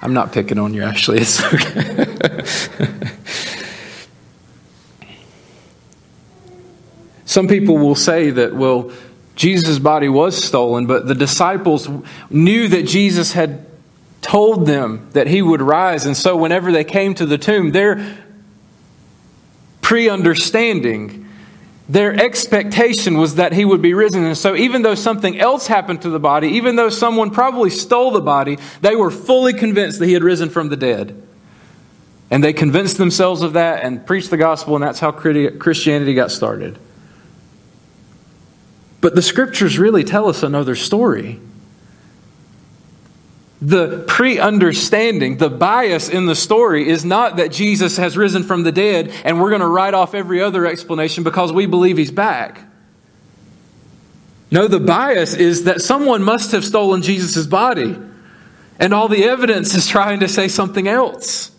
I'm 0.03 0.13
not 0.13 0.31
picking 0.31 0.59
on 0.59 0.75
you, 0.75 0.83
Ashley. 0.83 1.21
It's 1.21 1.43
okay. 1.53 3.05
Some 7.25 7.47
people 7.47 7.79
will 7.79 7.95
say 7.95 8.29
that, 8.29 8.55
well, 8.55 8.91
Jesus' 9.35 9.79
body 9.79 10.07
was 10.07 10.41
stolen, 10.41 10.85
but 10.85 11.07
the 11.07 11.15
disciples 11.15 11.89
knew 12.29 12.67
that 12.67 12.83
Jesus 12.83 13.33
had 13.33 13.68
told 14.29 14.67
them 14.67 15.09
that 15.13 15.25
he 15.25 15.41
would 15.41 15.59
rise. 15.59 16.05
And 16.05 16.15
so, 16.15 16.37
whenever 16.37 16.71
they 16.71 16.83
came 16.83 17.15
to 17.15 17.25
the 17.25 17.39
tomb, 17.39 17.71
their 17.71 18.15
pre 19.81 20.07
understanding, 20.07 21.27
their 21.89 22.13
expectation 22.13 23.17
was 23.17 23.35
that 23.35 23.53
he 23.53 23.65
would 23.65 23.81
be 23.81 23.95
risen. 23.95 24.23
And 24.25 24.37
so, 24.37 24.55
even 24.55 24.83
though 24.83 24.93
something 24.93 25.39
else 25.39 25.65
happened 25.65 26.03
to 26.03 26.11
the 26.11 26.19
body, 26.19 26.49
even 26.49 26.75
though 26.75 26.89
someone 26.89 27.31
probably 27.31 27.71
stole 27.71 28.11
the 28.11 28.21
body, 28.21 28.59
they 28.81 28.95
were 28.95 29.09
fully 29.09 29.51
convinced 29.51 29.97
that 29.97 30.05
he 30.05 30.13
had 30.13 30.23
risen 30.23 30.51
from 30.51 30.69
the 30.69 30.77
dead. 30.77 31.19
And 32.29 32.43
they 32.43 32.53
convinced 32.53 32.99
themselves 32.99 33.41
of 33.41 33.53
that 33.53 33.83
and 33.83 34.05
preached 34.05 34.29
the 34.29 34.37
gospel, 34.37 34.75
and 34.75 34.83
that's 34.83 34.99
how 34.99 35.11
Christianity 35.11 36.13
got 36.13 36.29
started. 36.29 36.77
But 39.01 39.15
the 39.15 39.23
scriptures 39.23 39.79
really 39.79 40.03
tell 40.03 40.29
us 40.29 40.43
another 40.43 40.75
story 40.75 41.39
the 43.61 44.05
pre 44.07 44.39
understanding, 44.39 45.37
the 45.37 45.49
bias 45.49 46.07
in 46.07 46.25
the 46.25 46.35
story 46.35 46.87
is 46.87 47.03
not 47.03 47.37
that 47.37 47.51
Jesus 47.51 47.97
has 47.97 48.15
risen 48.15 48.43
from 48.43 48.63
the 48.63 48.71
dead 48.71 49.11
and 49.25 49.41
we're 49.41 49.49
going 49.49 49.61
to 49.61 49.67
write 49.67 49.93
off 49.93 50.13
every 50.13 50.41
other 50.41 50.65
explanation 50.65 51.23
because 51.23 51.51
we 51.51 51.65
believe 51.65 51.97
he's 51.97 52.11
back. 52.11 52.61
No, 54.51 54.67
the 54.67 54.79
bias 54.79 55.35
is 55.35 55.65
that 55.65 55.81
someone 55.81 56.23
must 56.23 56.53
have 56.53 56.65
stolen 56.65 57.01
Jesus' 57.01 57.45
body, 57.45 57.95
and 58.79 58.93
all 58.93 59.07
the 59.07 59.23
evidence 59.25 59.75
is 59.75 59.87
trying 59.87 60.21
to 60.21 60.27
say 60.27 60.47
something 60.47 60.87
else. 60.87 61.51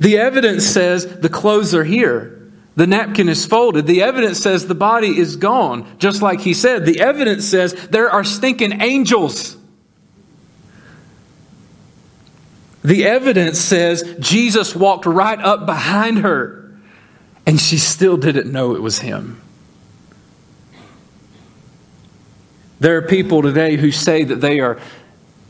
The 0.00 0.18
evidence 0.18 0.64
says 0.64 1.06
the 1.20 1.28
clothes 1.28 1.74
are 1.74 1.84
here. 1.84 2.32
The 2.74 2.86
napkin 2.86 3.28
is 3.28 3.46
folded. 3.46 3.86
The 3.86 4.02
evidence 4.02 4.38
says 4.38 4.66
the 4.66 4.74
body 4.74 5.18
is 5.18 5.36
gone, 5.36 5.86
just 5.98 6.20
like 6.20 6.40
he 6.40 6.52
said. 6.52 6.84
The 6.84 7.00
evidence 7.00 7.44
says 7.46 7.72
there 7.90 8.10
are 8.10 8.24
stinking 8.24 8.82
angels 8.82 9.55
The 12.86 13.04
evidence 13.04 13.58
says 13.58 14.04
Jesus 14.20 14.76
walked 14.76 15.06
right 15.06 15.40
up 15.40 15.66
behind 15.66 16.18
her, 16.18 16.72
and 17.44 17.60
she 17.60 17.78
still 17.78 18.16
didn't 18.16 18.52
know 18.52 18.76
it 18.76 18.80
was 18.80 19.00
him. 19.00 19.40
There 22.78 22.96
are 22.96 23.02
people 23.02 23.42
today 23.42 23.74
who 23.74 23.90
say 23.90 24.22
that 24.22 24.36
they 24.36 24.60
are 24.60 24.78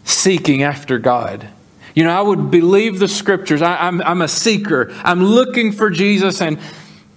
seeking 0.05 0.63
after 0.63 0.99
God. 0.99 1.47
You 1.95 2.05
know, 2.05 2.11
I 2.11 2.23
would 2.23 2.51
believe 2.51 2.99
the 2.99 3.07
scriptures. 3.07 3.61
I, 3.61 3.87
am 3.87 4.23
a 4.23 4.29
seeker. 4.29 4.91
I'm 5.05 5.23
looking 5.23 5.73
for 5.73 5.91
Jesus, 5.91 6.41
and 6.41 6.59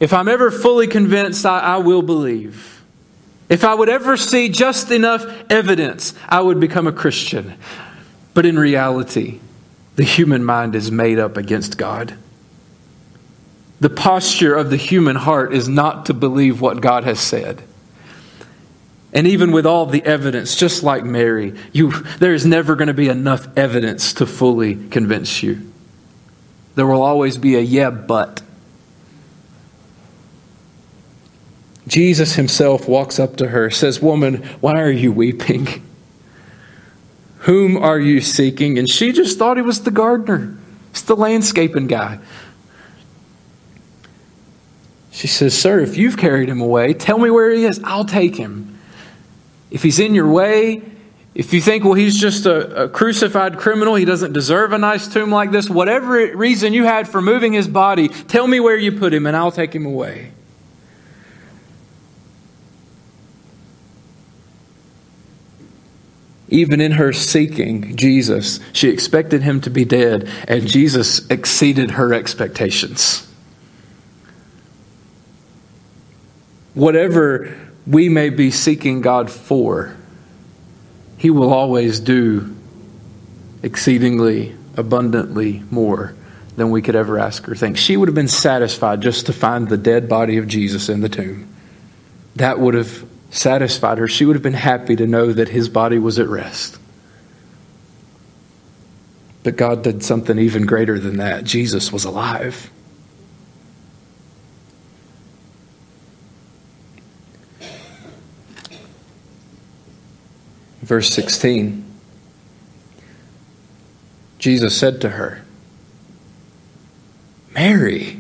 if 0.02 0.12
I'm 0.12 0.28
ever 0.28 0.52
fully 0.52 0.88
convinced, 0.88 1.46
I, 1.46 1.62
I 1.62 1.78
will 1.78 2.02
believe. 2.02 2.84
If 3.48 3.64
I 3.64 3.74
would 3.74 3.88
ever 3.88 4.18
see 4.18 4.50
just 4.50 4.92
enough 4.92 5.26
evidence, 5.50 6.14
I 6.28 6.42
would 6.42 6.60
become 6.60 6.88
a 6.88 6.92
Christian. 6.92 7.58
But 8.34 8.46
in 8.46 8.60
reality, 8.60 9.40
the 10.00 10.06
human 10.06 10.46
mind 10.46 10.76
is 10.76 10.90
made 10.90 11.20
up 11.20 11.36
against 11.36 11.78
God. 11.78 12.14
The 13.82 13.90
posture 13.90 14.56
of 14.56 14.70
the 14.70 14.78
human 14.78 15.18
heart 15.18 15.54
is 15.54 15.68
not 15.68 16.06
to 16.06 16.14
believe 16.14 16.62
what 16.62 16.80
God 16.80 17.04
has 17.04 17.20
said. 17.20 17.62
And 19.12 19.28
even 19.28 19.52
with 19.52 19.66
all 19.66 19.86
the 19.88 20.02
evidence, 20.06 20.56
just 20.56 20.84
like 20.84 21.04
Mary, 21.04 21.54
you, 21.74 21.92
there 22.20 22.34
is 22.34 22.46
never 22.46 22.78
going 22.78 22.88
to 22.88 22.94
be 22.94 23.10
enough 23.10 23.50
evidence 23.58 24.14
to 24.14 24.26
fully 24.26 24.76
convince 24.88 25.44
you. 25.44 25.70
There 26.76 26.88
will 26.88 27.02
always 27.02 27.36
be 27.36 27.58
a 27.58 27.60
yeah, 27.60 27.90
but. 27.90 28.42
Jesus 31.90 32.36
himself 32.36 32.88
walks 32.88 33.20
up 33.20 33.36
to 33.36 33.50
her, 33.50 33.70
says, 33.70 34.02
Woman, 34.02 34.44
why 34.62 34.82
are 34.82 34.90
you 34.90 35.12
weeping? 35.12 35.84
Whom 37.40 37.78
are 37.78 38.00
you 38.00 38.22
seeking? 38.22 38.78
And 38.78 38.90
she 38.90 39.12
just 39.12 39.38
thought 39.38 39.58
he 39.58 39.64
was 39.64 39.82
the 39.82 39.92
gardener, 39.92 40.58
it's 40.92 41.02
the 41.02 41.16
landscaping 41.16 41.88
guy. 41.88 42.20
She 45.12 45.28
says, 45.28 45.58
Sir, 45.58 45.80
if 45.80 45.98
you've 45.98 46.18
carried 46.18 46.48
him 46.48 46.62
away, 46.62 46.94
tell 46.94 47.18
me 47.18 47.30
where 47.30 47.52
he 47.52 47.66
is. 47.66 47.82
I'll 47.84 48.06
take 48.06 48.36
him. 48.36 48.80
If 49.70 49.84
he's 49.84 50.00
in 50.00 50.16
your 50.16 50.30
way, 50.30 50.82
if 51.36 51.54
you 51.54 51.62
think, 51.62 51.84
well, 51.84 51.94
he's 51.94 52.20
just 52.20 52.46
a, 52.46 52.84
a, 52.84 52.90
crucified 52.90 53.58
criminal, 53.58 53.96
he 53.96 54.06
doesn't 54.06 54.34
deserve 54.34 54.74
a 54.74 54.78
nice 54.78 55.08
tomb 55.08 55.30
like 55.30 55.52
this, 55.52 55.70
whatever 55.70 56.14
reason 56.36 56.74
you 56.74 56.86
had 56.86 57.08
for 57.08 57.22
moving 57.22 57.54
his 57.54 57.68
body, 57.68 58.08
tell 58.08 58.48
me 58.48 58.60
where 58.60 58.78
you 58.78 58.94
put 58.94 59.14
him 59.14 59.26
and 59.26 59.36
I'll 59.36 59.52
take 59.52 59.74
him 59.74 59.86
away. 59.86 60.32
Even 66.50 66.82
in 66.82 66.94
her 66.94 67.14
seeking 67.14 67.96
Jesus, 67.96 68.60
she 68.74 68.90
expected 68.90 69.44
him 69.44 69.62
to 69.62 69.70
be 69.70 69.86
dead, 69.86 70.30
and 70.48 70.68
Jesus 70.68 71.28
exceeded 71.30 71.92
her 71.92 72.14
expectations. 72.14 73.28
Whatever 76.74 77.56
we 77.86 78.10
may 78.10 78.30
be 78.30 78.52
seeking 78.52 79.02
God 79.02 79.32
for, 79.32 79.96
He 81.18 81.30
will 81.30 81.52
always 81.52 82.00
do 82.00 82.56
exceedingly 83.64 84.56
abundantly 84.78 85.64
more 85.70 86.16
than 86.56 86.72
we 86.72 86.82
could 86.82 86.96
ever 86.96 87.20
ask 87.20 87.48
or 87.50 87.56
think. 87.56 87.78
She 87.78 87.98
would 87.98 88.08
have 88.08 88.16
been 88.16 88.28
satisfied 88.28 89.02
just 89.02 89.26
to 89.26 89.34
find 89.34 89.68
the 89.68 89.78
dead 89.78 90.08
body 90.08 90.38
of 90.38 90.48
Jesus 90.48 90.90
in 90.90 91.02
the 91.02 91.10
tomb. 91.10 91.54
That 92.36 92.60
would 92.60 92.76
have 92.76 93.04
satisfied 93.30 93.98
her. 93.98 94.08
She 94.08 94.26
would 94.26 94.36
have 94.36 94.44
been 94.44 94.54
happy 94.54 94.96
to 94.96 95.08
know 95.08 95.32
that 95.34 95.50
his 95.50 95.70
body 95.70 96.00
was 96.00 96.20
at 96.20 96.28
rest. 96.28 96.78
But 99.44 99.56
God 99.56 99.84
did 99.84 100.04
something 100.04 100.38
even 100.38 100.66
greater 100.66 101.00
than 101.00 101.18
that. 101.18 101.44
Jesus 101.44 101.92
was 101.92 102.06
alive. 102.06 102.70
Verse 110.82 111.14
16 111.14 111.86
Jesus 114.40 114.78
said 114.78 115.02
to 115.02 115.10
her, 115.10 115.44
Mary. 117.54 118.19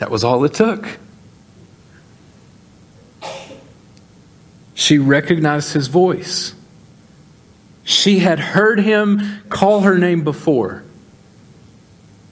That 0.00 0.10
was 0.10 0.24
all 0.24 0.42
it 0.44 0.54
took. 0.54 0.98
She 4.72 4.96
recognized 4.98 5.74
his 5.74 5.88
voice. 5.88 6.54
She 7.84 8.20
had 8.20 8.40
heard 8.40 8.80
him 8.80 9.42
call 9.50 9.82
her 9.82 9.98
name 9.98 10.24
before. 10.24 10.84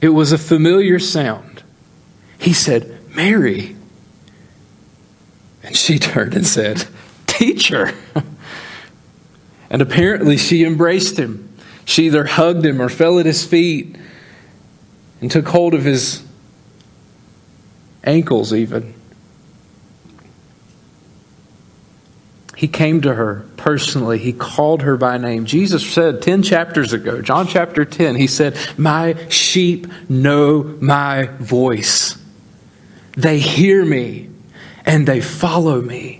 It 0.00 0.08
was 0.08 0.32
a 0.32 0.38
familiar 0.38 0.98
sound. 0.98 1.62
He 2.38 2.54
said, 2.54 2.98
Mary. 3.14 3.76
And 5.62 5.76
she 5.76 5.98
turned 5.98 6.34
and 6.34 6.46
said, 6.46 6.88
Teacher. 7.26 7.92
And 9.70 9.82
apparently 9.82 10.38
she 10.38 10.64
embraced 10.64 11.18
him. 11.18 11.54
She 11.84 12.06
either 12.06 12.24
hugged 12.24 12.64
him 12.64 12.80
or 12.80 12.88
fell 12.88 13.18
at 13.18 13.26
his 13.26 13.44
feet 13.44 13.96
and 15.20 15.30
took 15.30 15.46
hold 15.46 15.74
of 15.74 15.84
his 15.84 16.26
ankles, 18.08 18.52
even. 18.52 18.94
He 22.56 22.66
came 22.66 23.02
to 23.02 23.14
her 23.14 23.46
personally. 23.56 24.18
He 24.18 24.32
called 24.32 24.82
her 24.82 24.96
by 24.96 25.16
name. 25.16 25.44
Jesus 25.44 25.88
said 25.88 26.22
10 26.22 26.42
chapters 26.42 26.92
ago, 26.92 27.22
John 27.22 27.46
chapter 27.46 27.84
10, 27.84 28.16
he 28.16 28.26
said, 28.26 28.56
My 28.76 29.28
sheep 29.28 29.86
know 30.08 30.64
my 30.80 31.26
voice. 31.38 32.20
They 33.12 33.38
hear 33.38 33.84
me 33.84 34.30
and 34.84 35.06
they 35.06 35.20
follow 35.20 35.80
me. 35.80 36.17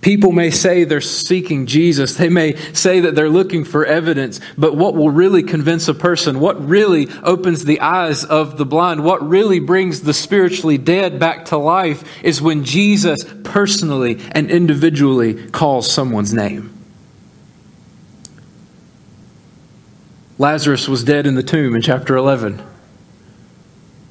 People 0.00 0.32
may 0.32 0.50
say 0.50 0.84
they're 0.84 1.02
seeking 1.02 1.66
Jesus. 1.66 2.14
They 2.14 2.30
may 2.30 2.56
say 2.72 3.00
that 3.00 3.14
they're 3.14 3.28
looking 3.28 3.64
for 3.64 3.84
evidence. 3.84 4.40
But 4.56 4.74
what 4.74 4.94
will 4.94 5.10
really 5.10 5.42
convince 5.42 5.88
a 5.88 5.94
person, 5.94 6.40
what 6.40 6.66
really 6.66 7.08
opens 7.22 7.64
the 7.64 7.80
eyes 7.80 8.24
of 8.24 8.56
the 8.56 8.64
blind, 8.64 9.04
what 9.04 9.26
really 9.26 9.60
brings 9.60 10.00
the 10.00 10.14
spiritually 10.14 10.78
dead 10.78 11.18
back 11.18 11.46
to 11.46 11.58
life 11.58 12.02
is 12.24 12.40
when 12.40 12.64
Jesus 12.64 13.24
personally 13.44 14.18
and 14.32 14.50
individually 14.50 15.48
calls 15.50 15.90
someone's 15.90 16.32
name. 16.32 16.72
Lazarus 20.38 20.88
was 20.88 21.04
dead 21.04 21.26
in 21.26 21.34
the 21.34 21.42
tomb 21.42 21.76
in 21.76 21.82
chapter 21.82 22.16
11. 22.16 22.62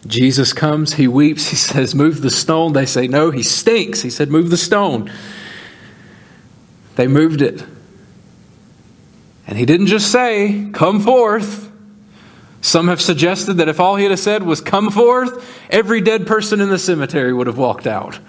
Jesus 0.05 0.53
comes, 0.53 0.93
he 0.93 1.07
weeps, 1.07 1.47
he 1.47 1.55
says, 1.55 1.95
Move 1.95 2.21
the 2.21 2.29
stone. 2.29 2.73
They 2.73 2.85
say, 2.85 3.07
No, 3.07 3.31
he 3.31 3.41
stinks. 3.41 4.03
He 4.03 4.11
said, 4.11 4.29
Move 4.29 4.51
the 4.51 4.57
stone. 4.57 5.11
They 6.99 7.07
moved 7.07 7.41
it. 7.41 7.63
And 9.47 9.57
he 9.57 9.65
didn't 9.65 9.87
just 9.87 10.11
say, 10.11 10.69
Come 10.73 10.99
forth. 10.99 11.71
Some 12.59 12.89
have 12.89 12.99
suggested 12.99 13.53
that 13.53 13.69
if 13.69 13.79
all 13.79 13.95
he 13.95 14.03
had 14.03 14.19
said 14.19 14.43
was, 14.43 14.59
Come 14.59 14.91
forth, 14.91 15.49
every 15.69 16.01
dead 16.01 16.27
person 16.27 16.59
in 16.59 16.67
the 16.67 16.77
cemetery 16.77 17.33
would 17.33 17.47
have 17.47 17.57
walked 17.57 17.87
out. 17.87 18.19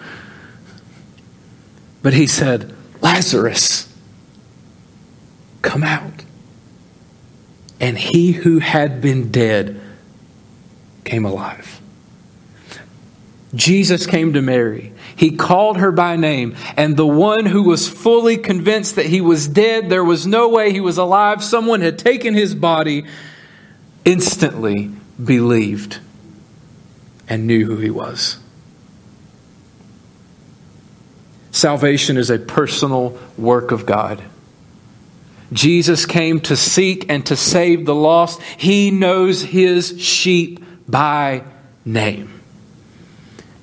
But 2.00 2.14
he 2.14 2.28
said, 2.28 2.72
Lazarus, 3.00 3.92
come 5.62 5.82
out. 5.82 6.22
And 7.80 7.98
he 7.98 8.30
who 8.30 8.60
had 8.60 9.00
been 9.00 9.32
dead 9.32 9.80
came 11.02 11.24
alive. 11.24 11.80
Jesus 13.54 14.06
came 14.06 14.32
to 14.34 14.42
Mary. 14.42 14.92
He 15.16 15.36
called 15.36 15.78
her 15.78 15.90
by 15.90 16.16
name, 16.16 16.54
and 16.76 16.96
the 16.96 17.06
one 17.06 17.46
who 17.46 17.64
was 17.64 17.88
fully 17.88 18.36
convinced 18.36 18.96
that 18.96 19.06
he 19.06 19.20
was 19.20 19.48
dead, 19.48 19.90
there 19.90 20.04
was 20.04 20.26
no 20.26 20.48
way 20.48 20.72
he 20.72 20.80
was 20.80 20.98
alive, 20.98 21.42
someone 21.42 21.80
had 21.80 21.98
taken 21.98 22.34
his 22.34 22.54
body, 22.54 23.04
instantly 24.04 24.90
believed 25.22 25.98
and 27.28 27.46
knew 27.46 27.66
who 27.66 27.76
he 27.76 27.90
was. 27.90 28.38
Salvation 31.50 32.16
is 32.16 32.30
a 32.30 32.38
personal 32.38 33.18
work 33.36 33.72
of 33.72 33.84
God. 33.84 34.22
Jesus 35.52 36.06
came 36.06 36.40
to 36.42 36.56
seek 36.56 37.10
and 37.10 37.26
to 37.26 37.34
save 37.34 37.84
the 37.84 37.94
lost. 37.94 38.40
He 38.56 38.92
knows 38.92 39.42
his 39.42 40.00
sheep 40.00 40.64
by 40.88 41.42
name. 41.84 42.39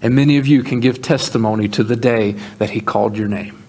And 0.01 0.15
many 0.15 0.37
of 0.37 0.45
you 0.45 0.63
can 0.63 0.79
give 0.79 1.01
testimony 1.01 1.67
to 1.69 1.83
the 1.83 1.95
day 1.95 2.33
that 2.59 2.71
He 2.71 2.81
called 2.81 3.17
your 3.17 3.27
name. 3.27 3.63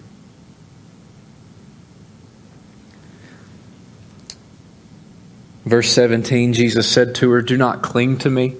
Verse 5.65 5.91
17 5.91 6.53
Jesus 6.53 6.89
said 6.89 7.13
to 7.15 7.29
her, 7.31 7.41
Do 7.41 7.55
not 7.55 7.83
cling 7.83 8.17
to 8.19 8.29
me, 8.29 8.55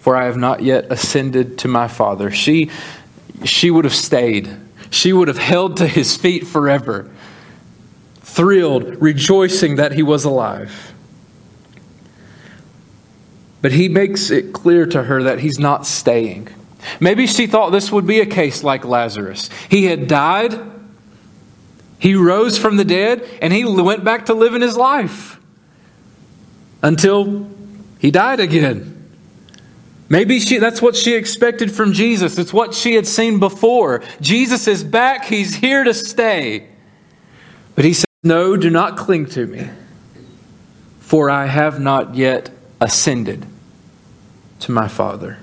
for 0.00 0.16
I 0.16 0.24
have 0.24 0.36
not 0.36 0.62
yet 0.62 0.90
ascended 0.90 1.58
to 1.58 1.68
my 1.68 1.86
Father. 1.86 2.30
She, 2.30 2.70
she 3.44 3.70
would 3.70 3.84
have 3.84 3.94
stayed, 3.94 4.56
she 4.90 5.12
would 5.12 5.28
have 5.28 5.38
held 5.38 5.76
to 5.76 5.86
His 5.86 6.16
feet 6.16 6.46
forever, 6.46 7.08
thrilled, 8.16 9.00
rejoicing 9.00 9.76
that 9.76 9.92
He 9.92 10.02
was 10.02 10.24
alive. 10.24 10.92
But 13.66 13.72
he 13.72 13.88
makes 13.88 14.30
it 14.30 14.52
clear 14.52 14.86
to 14.86 15.02
her 15.02 15.24
that 15.24 15.40
he's 15.40 15.58
not 15.58 15.88
staying. 15.88 16.46
Maybe 17.00 17.26
she 17.26 17.48
thought 17.48 17.70
this 17.70 17.90
would 17.90 18.06
be 18.06 18.20
a 18.20 18.24
case 18.24 18.62
like 18.62 18.84
Lazarus. 18.84 19.50
He 19.68 19.86
had 19.86 20.06
died, 20.06 20.56
he 21.98 22.14
rose 22.14 22.56
from 22.58 22.76
the 22.76 22.84
dead, 22.84 23.28
and 23.42 23.52
he 23.52 23.64
went 23.64 24.04
back 24.04 24.26
to 24.26 24.34
living 24.34 24.62
his 24.62 24.76
life 24.76 25.40
until 26.80 27.50
he 27.98 28.12
died 28.12 28.38
again. 28.38 29.04
Maybe 30.08 30.38
she, 30.38 30.58
that's 30.58 30.80
what 30.80 30.94
she 30.94 31.16
expected 31.16 31.72
from 31.72 31.92
Jesus. 31.92 32.38
It's 32.38 32.52
what 32.52 32.72
she 32.72 32.94
had 32.94 33.08
seen 33.08 33.40
before. 33.40 34.00
Jesus 34.20 34.68
is 34.68 34.84
back, 34.84 35.24
he's 35.24 35.56
here 35.56 35.82
to 35.82 35.92
stay. 35.92 36.68
But 37.74 37.84
he 37.84 37.94
says, 37.94 38.06
No, 38.22 38.56
do 38.56 38.70
not 38.70 38.96
cling 38.96 39.26
to 39.30 39.44
me, 39.44 39.70
for 41.00 41.28
I 41.28 41.46
have 41.46 41.80
not 41.80 42.14
yet 42.14 42.50
ascended 42.80 43.44
to 44.60 44.72
my 44.72 44.88
Father. 44.88 45.38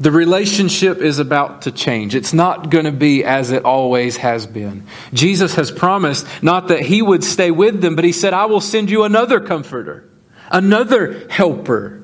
The 0.00 0.10
relationship 0.10 0.98
is 0.98 1.18
about 1.20 1.62
to 1.62 1.72
change. 1.72 2.14
It's 2.14 2.32
not 2.32 2.68
going 2.68 2.84
to 2.84 2.92
be 2.92 3.24
as 3.24 3.52
it 3.52 3.64
always 3.64 4.16
has 4.16 4.46
been. 4.46 4.86
Jesus 5.12 5.54
has 5.54 5.70
promised 5.70 6.26
not 6.42 6.68
that 6.68 6.80
He 6.80 7.00
would 7.00 7.22
stay 7.22 7.50
with 7.50 7.80
them, 7.80 7.94
but 7.94 8.04
He 8.04 8.12
said, 8.12 8.32
I 8.32 8.46
will 8.46 8.60
send 8.60 8.90
you 8.90 9.04
another 9.04 9.40
comforter, 9.40 10.08
another 10.50 11.26
helper, 11.30 12.02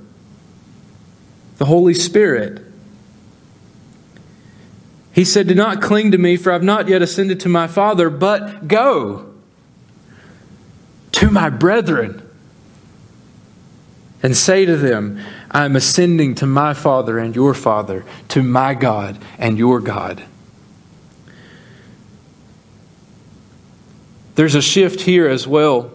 the 1.59 1.64
Holy 1.64 1.94
Spirit. 1.94 2.64
He 5.12 5.24
said, 5.24 5.48
Do 5.48 5.55
not 5.57 5.83
cling 5.83 6.12
to 6.12 6.18
me, 6.18 6.37
for 6.37 6.53
I've 6.53 6.62
not 6.62 6.88
yet 6.88 7.03
ascended 7.03 7.40
to 7.40 7.48
my 7.48 7.66
Father, 7.66 8.09
but 8.09 8.68
go 8.68 9.35
to 11.12 11.31
my 11.31 11.50
brethren 11.50 12.26
and 14.22 14.37
say 14.37 14.64
to 14.64 14.76
them, 14.76 15.20
I 15.50 15.64
am 15.64 15.74
ascending 15.74 16.36
to 16.36 16.46
my 16.46 16.74
Father 16.74 17.18
and 17.18 17.34
your 17.34 17.54
Father, 17.54 18.04
to 18.28 18.42
my 18.42 18.74
God 18.74 19.18
and 19.38 19.58
your 19.58 19.80
God. 19.80 20.24
There's 24.36 24.54
a 24.54 24.62
shift 24.62 25.02
here 25.02 25.28
as 25.28 25.46
well 25.46 25.90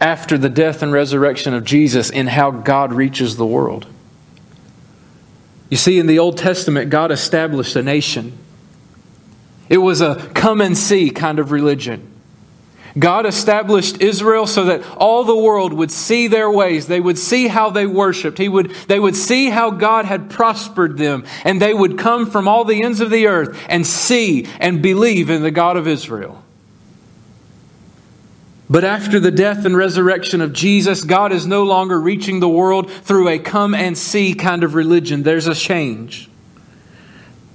after 0.00 0.38
the 0.38 0.48
death 0.48 0.82
and 0.82 0.92
resurrection 0.92 1.54
of 1.54 1.64
Jesus 1.64 2.10
in 2.10 2.28
how 2.28 2.50
God 2.50 2.92
reaches 2.92 3.36
the 3.36 3.46
world. 3.46 3.86
You 5.68 5.76
see, 5.76 5.98
in 5.98 6.06
the 6.06 6.18
Old 6.18 6.38
Testament, 6.38 6.90
God 6.90 7.10
established 7.10 7.74
a 7.76 7.82
nation. 7.82 8.36
It 9.68 9.78
was 9.78 10.00
a 10.00 10.30
come 10.34 10.60
and 10.60 10.76
see 10.76 11.10
kind 11.10 11.38
of 11.38 11.50
religion. 11.50 12.11
God 12.98 13.24
established 13.24 14.02
Israel 14.02 14.46
so 14.46 14.66
that 14.66 14.86
all 14.96 15.24
the 15.24 15.36
world 15.36 15.72
would 15.72 15.90
see 15.90 16.28
their 16.28 16.50
ways. 16.50 16.86
They 16.86 17.00
would 17.00 17.18
see 17.18 17.48
how 17.48 17.70
they 17.70 17.86
worshiped. 17.86 18.36
He 18.36 18.48
would, 18.48 18.70
they 18.86 19.00
would 19.00 19.16
see 19.16 19.48
how 19.48 19.70
God 19.70 20.04
had 20.04 20.28
prospered 20.28 20.98
them. 20.98 21.24
And 21.44 21.60
they 21.60 21.72
would 21.72 21.98
come 21.98 22.30
from 22.30 22.48
all 22.48 22.64
the 22.64 22.82
ends 22.82 23.00
of 23.00 23.10
the 23.10 23.26
earth 23.28 23.58
and 23.68 23.86
see 23.86 24.46
and 24.60 24.82
believe 24.82 25.30
in 25.30 25.42
the 25.42 25.50
God 25.50 25.76
of 25.76 25.88
Israel. 25.88 26.42
But 28.68 28.84
after 28.84 29.20
the 29.20 29.30
death 29.30 29.64
and 29.64 29.76
resurrection 29.76 30.40
of 30.40 30.52
Jesus, 30.52 31.02
God 31.02 31.32
is 31.32 31.46
no 31.46 31.62
longer 31.62 31.98
reaching 31.98 32.40
the 32.40 32.48
world 32.48 32.90
through 32.90 33.28
a 33.28 33.38
come 33.38 33.74
and 33.74 33.96
see 33.96 34.34
kind 34.34 34.64
of 34.64 34.74
religion. 34.74 35.22
There's 35.22 35.46
a 35.46 35.54
change. 35.54 36.28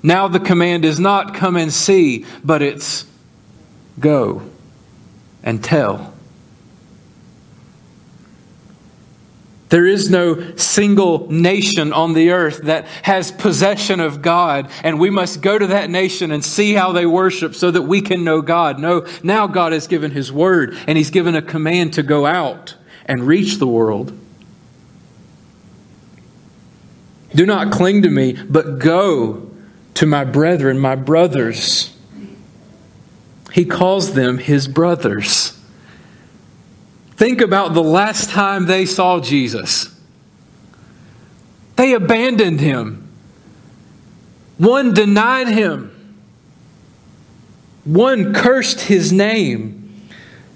Now 0.02 0.28
the 0.28 0.40
command 0.40 0.86
is 0.86 1.00
not 1.00 1.34
come 1.34 1.58
and 1.58 1.74
see, 1.74 2.26
but 2.44 2.62
it's 2.62 3.06
go 4.00 4.44
and 5.48 5.64
tell. 5.64 6.14
There 9.70 9.88
is 9.88 10.10
no 10.10 10.58
single 10.58 11.32
nation 11.32 11.94
on 11.94 12.14
the 12.14 12.32
earth 12.32 12.64
that 12.64 12.86
has 13.04 13.32
possession 13.32 14.02
of 14.02 14.22
God, 14.22 14.70
and 14.84 15.00
we 15.00 15.10
must 15.10 15.42
go 15.42 15.58
to 15.58 15.68
that 15.68 15.90
nation 15.90 16.32
and 16.32 16.44
see 16.44 16.74
how 16.74 16.92
they 16.92 17.06
worship 17.06 17.56
so 17.56 17.72
that 17.72 17.84
we 17.84 18.02
can 18.02 18.26
know 18.26 18.42
God. 18.42 18.78
No, 18.78 19.08
now 19.24 19.48
God 19.48 19.72
has 19.72 19.88
given 19.88 20.12
His 20.12 20.34
word, 20.34 20.78
and 20.86 20.98
He's 20.98 21.12
given 21.12 21.34
a 21.34 21.42
command 21.42 21.94
to 21.94 22.04
go 22.04 22.26
out 22.26 22.76
and 23.06 23.24
reach 23.24 23.58
the 23.58 23.68
world. 23.68 24.18
Do 27.34 27.46
not 27.46 27.72
cling 27.72 28.02
to 28.02 28.10
me, 28.10 28.34
but 28.34 28.80
go 28.80 29.50
to 29.94 30.06
my 30.06 30.26
brethren, 30.26 30.78
my 30.78 30.96
brothers. 30.96 31.97
He 33.52 33.66
calls 33.66 34.14
them 34.14 34.38
His 34.38 34.68
brothers. 34.68 35.58
Think 37.18 37.42
about 37.42 37.74
the 37.74 37.84
last 37.84 38.30
time 38.30 38.68
they 38.68 38.86
saw 38.86 39.20
Jesus. 39.20 39.94
They 41.76 41.94
abandoned 41.94 42.60
him. 42.60 43.08
One 44.58 44.94
denied 44.94 45.48
him. 45.48 45.94
One 47.86 48.34
cursed 48.34 48.82
his 48.82 49.12
name, 49.14 50.10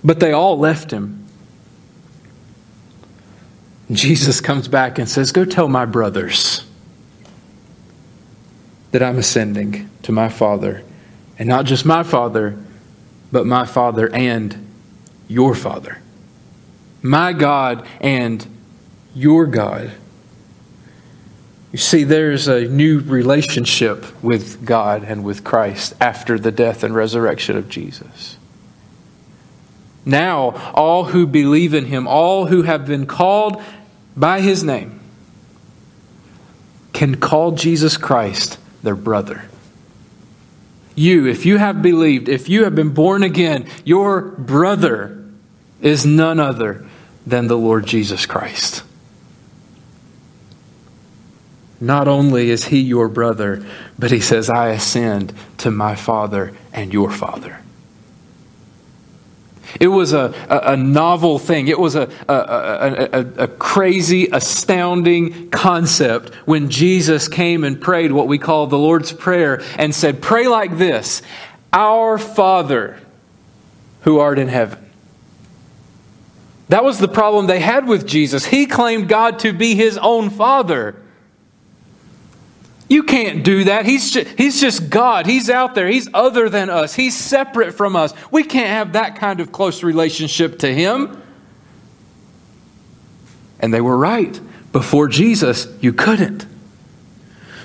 but 0.03 0.19
they 0.19 0.33
all 0.33 0.59
left 0.59 0.91
him. 0.91 1.25
Jesus 3.91 4.41
comes 4.41 4.67
back 4.67 4.99
and 4.99 5.07
says, 5.07 5.31
Go 5.31 5.45
tell 5.45 5.67
my 5.67 5.85
brothers 5.85 6.65
that 8.91 9.01
I'm 9.01 9.17
ascending 9.17 9.89
to 10.03 10.11
my 10.11 10.29
Father. 10.29 10.83
And 11.39 11.47
not 11.47 11.65
just 11.65 11.85
my 11.85 12.03
Father, 12.03 12.57
but 13.31 13.45
my 13.45 13.65
Father 13.65 14.13
and 14.13 14.67
your 15.27 15.55
Father 15.55 16.01
my 17.01 17.33
God 17.33 17.85
and 17.99 18.45
your 19.15 19.45
God. 19.45 19.91
You 21.71 21.77
see, 21.77 22.03
there's 22.03 22.47
a 22.47 22.67
new 22.67 22.99
relationship 22.99 24.21
with 24.21 24.65
God 24.65 25.03
and 25.03 25.23
with 25.23 25.43
Christ 25.43 25.93
after 26.01 26.37
the 26.37 26.51
death 26.51 26.83
and 26.83 26.93
resurrection 26.93 27.57
of 27.57 27.69
Jesus. 27.69 28.37
Now, 30.03 30.71
all 30.73 31.05
who 31.05 31.25
believe 31.25 31.73
in 31.73 31.85
him, 31.85 32.07
all 32.07 32.47
who 32.47 32.63
have 32.63 32.85
been 32.87 33.05
called 33.05 33.61
by 34.17 34.41
his 34.41 34.63
name, 34.63 34.99
can 36.91 37.15
call 37.15 37.51
Jesus 37.51 37.95
Christ 37.97 38.57
their 38.83 38.95
brother. 38.95 39.43
You, 41.01 41.25
if 41.25 41.47
you 41.47 41.57
have 41.57 41.81
believed, 41.81 42.29
if 42.29 42.47
you 42.47 42.63
have 42.65 42.75
been 42.75 42.93
born 42.93 43.23
again, 43.23 43.67
your 43.83 44.21
brother 44.21 45.25
is 45.81 46.05
none 46.05 46.39
other 46.39 46.87
than 47.25 47.47
the 47.47 47.57
Lord 47.57 47.87
Jesus 47.87 48.27
Christ. 48.27 48.83
Not 51.79 52.07
only 52.07 52.51
is 52.51 52.65
he 52.65 52.79
your 52.79 53.07
brother, 53.07 53.65
but 53.97 54.11
he 54.11 54.19
says, 54.19 54.47
I 54.47 54.69
ascend 54.69 55.33
to 55.57 55.71
my 55.71 55.95
Father 55.95 56.53
and 56.71 56.93
your 56.93 57.09
Father. 57.09 57.61
It 59.79 59.87
was 59.87 60.13
a, 60.13 60.33
a, 60.49 60.73
a 60.73 60.77
novel 60.77 61.39
thing. 61.39 61.67
It 61.67 61.79
was 61.79 61.95
a, 61.95 62.09
a, 62.27 63.43
a, 63.43 63.47
crazy, 63.47 64.27
astounding 64.31 65.49
concept 65.49 66.33
when 66.45 66.69
Jesus 66.69 67.27
came 67.27 67.63
and 67.63 67.79
prayed 67.79 68.11
what 68.11 68.27
we 68.27 68.37
call 68.37 68.67
the 68.67 68.77
Lord's 68.77 69.11
Prayer 69.11 69.61
and 69.77 69.93
said, 69.93 70.21
Pray 70.21 70.47
like 70.47 70.77
this 70.77 71.21
Our 71.73 72.17
Father 72.17 72.99
who 74.01 74.19
art 74.19 74.39
in 74.39 74.47
heaven. 74.47 74.79
That 76.69 76.83
was 76.83 76.99
the 76.99 77.09
problem 77.09 77.47
they 77.47 77.59
had 77.59 77.87
with 77.87 78.07
Jesus. 78.07 78.45
He 78.45 78.65
claimed 78.65 79.09
God 79.09 79.39
to 79.39 79.51
be 79.51 79.75
his 79.75 79.97
own 79.97 80.29
father. 80.29 80.95
You 82.91 83.03
can't 83.03 83.45
do 83.45 83.63
that. 83.63 83.85
He's 83.85 84.11
just, 84.11 84.37
he's 84.37 84.59
just 84.59 84.89
God. 84.89 85.25
He's 85.25 85.49
out 85.49 85.75
there. 85.75 85.87
He's 85.87 86.09
other 86.13 86.49
than 86.49 86.69
us. 86.69 86.93
He's 86.93 87.17
separate 87.17 87.71
from 87.71 87.95
us. 87.95 88.13
We 88.31 88.43
can't 88.43 88.67
have 88.67 88.91
that 88.93 89.15
kind 89.15 89.39
of 89.39 89.53
close 89.53 89.81
relationship 89.81 90.59
to 90.59 90.73
him. 90.73 91.23
And 93.61 93.73
they 93.73 93.79
were 93.79 93.95
right. 93.95 94.37
Before 94.73 95.07
Jesus, 95.07 95.69
you 95.79 95.93
couldn't. 95.93 96.45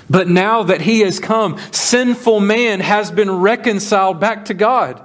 But 0.09 0.29
now 0.29 0.63
that 0.63 0.79
he 0.79 1.01
has 1.01 1.19
come, 1.19 1.59
sinful 1.71 2.39
man 2.39 2.79
has 2.79 3.11
been 3.11 3.29
reconciled 3.29 4.21
back 4.21 4.45
to 4.45 4.53
God. 4.53 5.01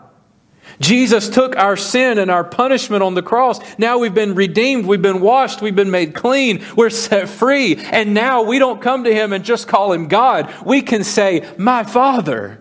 Jesus 0.80 1.28
took 1.28 1.56
our 1.56 1.76
sin 1.76 2.18
and 2.18 2.30
our 2.30 2.44
punishment 2.44 3.02
on 3.02 3.14
the 3.14 3.22
cross. 3.22 3.60
Now 3.78 3.98
we've 3.98 4.14
been 4.14 4.34
redeemed, 4.34 4.86
we've 4.86 5.02
been 5.02 5.20
washed, 5.20 5.62
we've 5.62 5.76
been 5.76 5.90
made 5.90 6.14
clean, 6.14 6.64
we're 6.76 6.90
set 6.90 7.28
free. 7.28 7.76
And 7.76 8.14
now 8.14 8.42
we 8.42 8.58
don't 8.58 8.80
come 8.80 9.04
to 9.04 9.14
Him 9.14 9.32
and 9.32 9.44
just 9.44 9.68
call 9.68 9.92
Him 9.92 10.08
God. 10.08 10.52
We 10.64 10.82
can 10.82 11.04
say, 11.04 11.48
My 11.56 11.84
Father. 11.84 12.58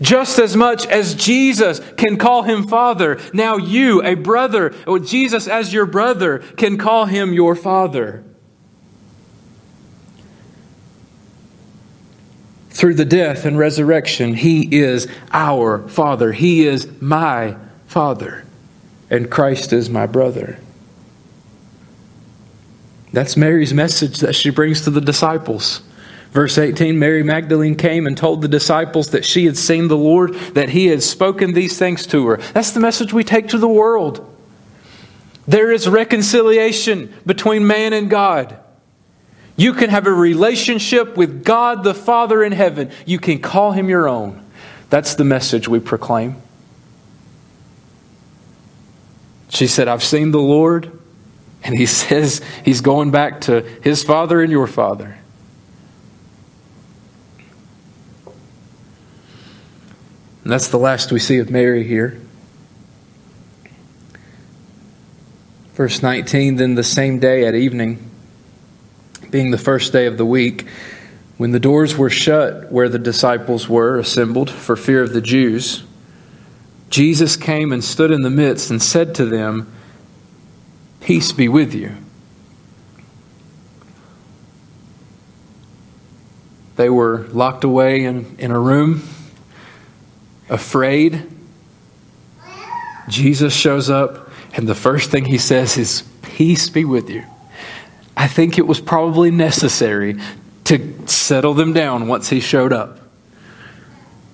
Just 0.00 0.38
as 0.38 0.56
much 0.56 0.86
as 0.86 1.14
Jesus 1.14 1.80
can 1.96 2.18
call 2.18 2.42
him 2.42 2.68
Father, 2.68 3.18
now 3.32 3.56
you, 3.56 4.02
a 4.02 4.14
brother, 4.14 4.74
Jesus 5.04 5.48
as 5.48 5.72
your 5.72 5.86
brother, 5.86 6.38
can 6.56 6.78
call 6.78 7.06
him 7.06 7.32
your 7.32 7.56
Father. 7.56 8.24
Through 12.78 12.94
the 12.94 13.04
death 13.04 13.44
and 13.44 13.58
resurrection, 13.58 14.34
He 14.34 14.78
is 14.78 15.08
our 15.32 15.88
Father. 15.88 16.30
He 16.30 16.64
is 16.64 16.88
my 17.00 17.56
Father. 17.88 18.44
And 19.10 19.28
Christ 19.28 19.72
is 19.72 19.90
my 19.90 20.06
brother. 20.06 20.60
That's 23.12 23.36
Mary's 23.36 23.74
message 23.74 24.20
that 24.20 24.36
she 24.36 24.50
brings 24.50 24.82
to 24.82 24.90
the 24.90 25.00
disciples. 25.00 25.82
Verse 26.30 26.56
18 26.56 26.96
Mary 27.00 27.24
Magdalene 27.24 27.74
came 27.74 28.06
and 28.06 28.16
told 28.16 28.42
the 28.42 28.48
disciples 28.48 29.10
that 29.10 29.24
she 29.24 29.46
had 29.46 29.56
seen 29.56 29.88
the 29.88 29.96
Lord, 29.96 30.34
that 30.54 30.68
He 30.68 30.86
had 30.86 31.02
spoken 31.02 31.54
these 31.54 31.76
things 31.76 32.06
to 32.06 32.28
her. 32.28 32.36
That's 32.36 32.70
the 32.70 32.80
message 32.80 33.12
we 33.12 33.24
take 33.24 33.48
to 33.48 33.58
the 33.58 33.66
world. 33.66 34.24
There 35.48 35.72
is 35.72 35.88
reconciliation 35.88 37.12
between 37.26 37.66
man 37.66 37.92
and 37.92 38.08
God. 38.08 38.56
You 39.58 39.74
can 39.74 39.90
have 39.90 40.06
a 40.06 40.12
relationship 40.12 41.16
with 41.16 41.44
God 41.44 41.82
the 41.82 41.92
Father 41.92 42.44
in 42.44 42.52
heaven. 42.52 42.92
You 43.04 43.18
can 43.18 43.40
call 43.40 43.72
him 43.72 43.88
your 43.88 44.08
own. 44.08 44.46
That's 44.88 45.16
the 45.16 45.24
message 45.24 45.68
we 45.68 45.80
proclaim. 45.80 46.40
She 49.48 49.66
said, 49.66 49.88
I've 49.88 50.04
seen 50.04 50.30
the 50.30 50.38
Lord. 50.38 50.92
And 51.64 51.76
he 51.76 51.86
says 51.86 52.40
he's 52.64 52.80
going 52.80 53.10
back 53.10 53.42
to 53.42 53.62
his 53.82 54.04
father 54.04 54.40
and 54.40 54.52
your 54.52 54.68
father. 54.68 55.18
And 60.44 60.52
that's 60.52 60.68
the 60.68 60.78
last 60.78 61.10
we 61.10 61.18
see 61.18 61.38
of 61.38 61.50
Mary 61.50 61.82
here. 61.82 62.20
Verse 65.74 66.00
19 66.00 66.56
Then 66.56 66.76
the 66.76 66.84
same 66.84 67.18
day 67.18 67.44
at 67.44 67.56
evening, 67.56 68.07
being 69.30 69.50
the 69.50 69.58
first 69.58 69.92
day 69.92 70.06
of 70.06 70.18
the 70.18 70.26
week, 70.26 70.66
when 71.36 71.52
the 71.52 71.60
doors 71.60 71.96
were 71.96 72.10
shut 72.10 72.70
where 72.72 72.88
the 72.88 72.98
disciples 72.98 73.68
were 73.68 73.98
assembled 73.98 74.50
for 74.50 74.76
fear 74.76 75.02
of 75.02 75.12
the 75.12 75.20
Jews, 75.20 75.84
Jesus 76.90 77.36
came 77.36 77.72
and 77.72 77.84
stood 77.84 78.10
in 78.10 78.22
the 78.22 78.30
midst 78.30 78.70
and 78.70 78.82
said 78.82 79.14
to 79.16 79.24
them, 79.24 79.70
Peace 81.00 81.32
be 81.32 81.48
with 81.48 81.74
you. 81.74 81.94
They 86.76 86.88
were 86.88 87.26
locked 87.28 87.64
away 87.64 88.04
in, 88.04 88.36
in 88.38 88.50
a 88.50 88.58
room, 88.58 89.02
afraid. 90.48 91.26
Jesus 93.08 93.54
shows 93.54 93.90
up, 93.90 94.30
and 94.54 94.68
the 94.68 94.74
first 94.74 95.10
thing 95.10 95.24
he 95.24 95.38
says 95.38 95.76
is, 95.76 96.02
Peace 96.22 96.68
be 96.68 96.84
with 96.84 97.10
you. 97.10 97.24
I 98.18 98.26
think 98.26 98.58
it 98.58 98.66
was 98.66 98.80
probably 98.80 99.30
necessary 99.30 100.16
to 100.64 101.06
settle 101.06 101.54
them 101.54 101.72
down 101.72 102.08
once 102.08 102.28
he 102.28 102.40
showed 102.40 102.72
up. 102.72 102.98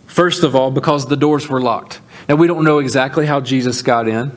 First 0.07 0.43
of 0.43 0.57
all, 0.57 0.71
because 0.71 1.07
the 1.07 1.19
doors 1.19 1.49
were 1.51 1.61
locked. 1.61 2.01
Now, 2.27 2.37
we 2.37 2.47
don't 2.47 2.65
know 2.65 2.79
exactly 2.79 3.27
how 3.27 3.43
Jesus 3.43 3.83
got 3.83 4.09
in. 4.09 4.33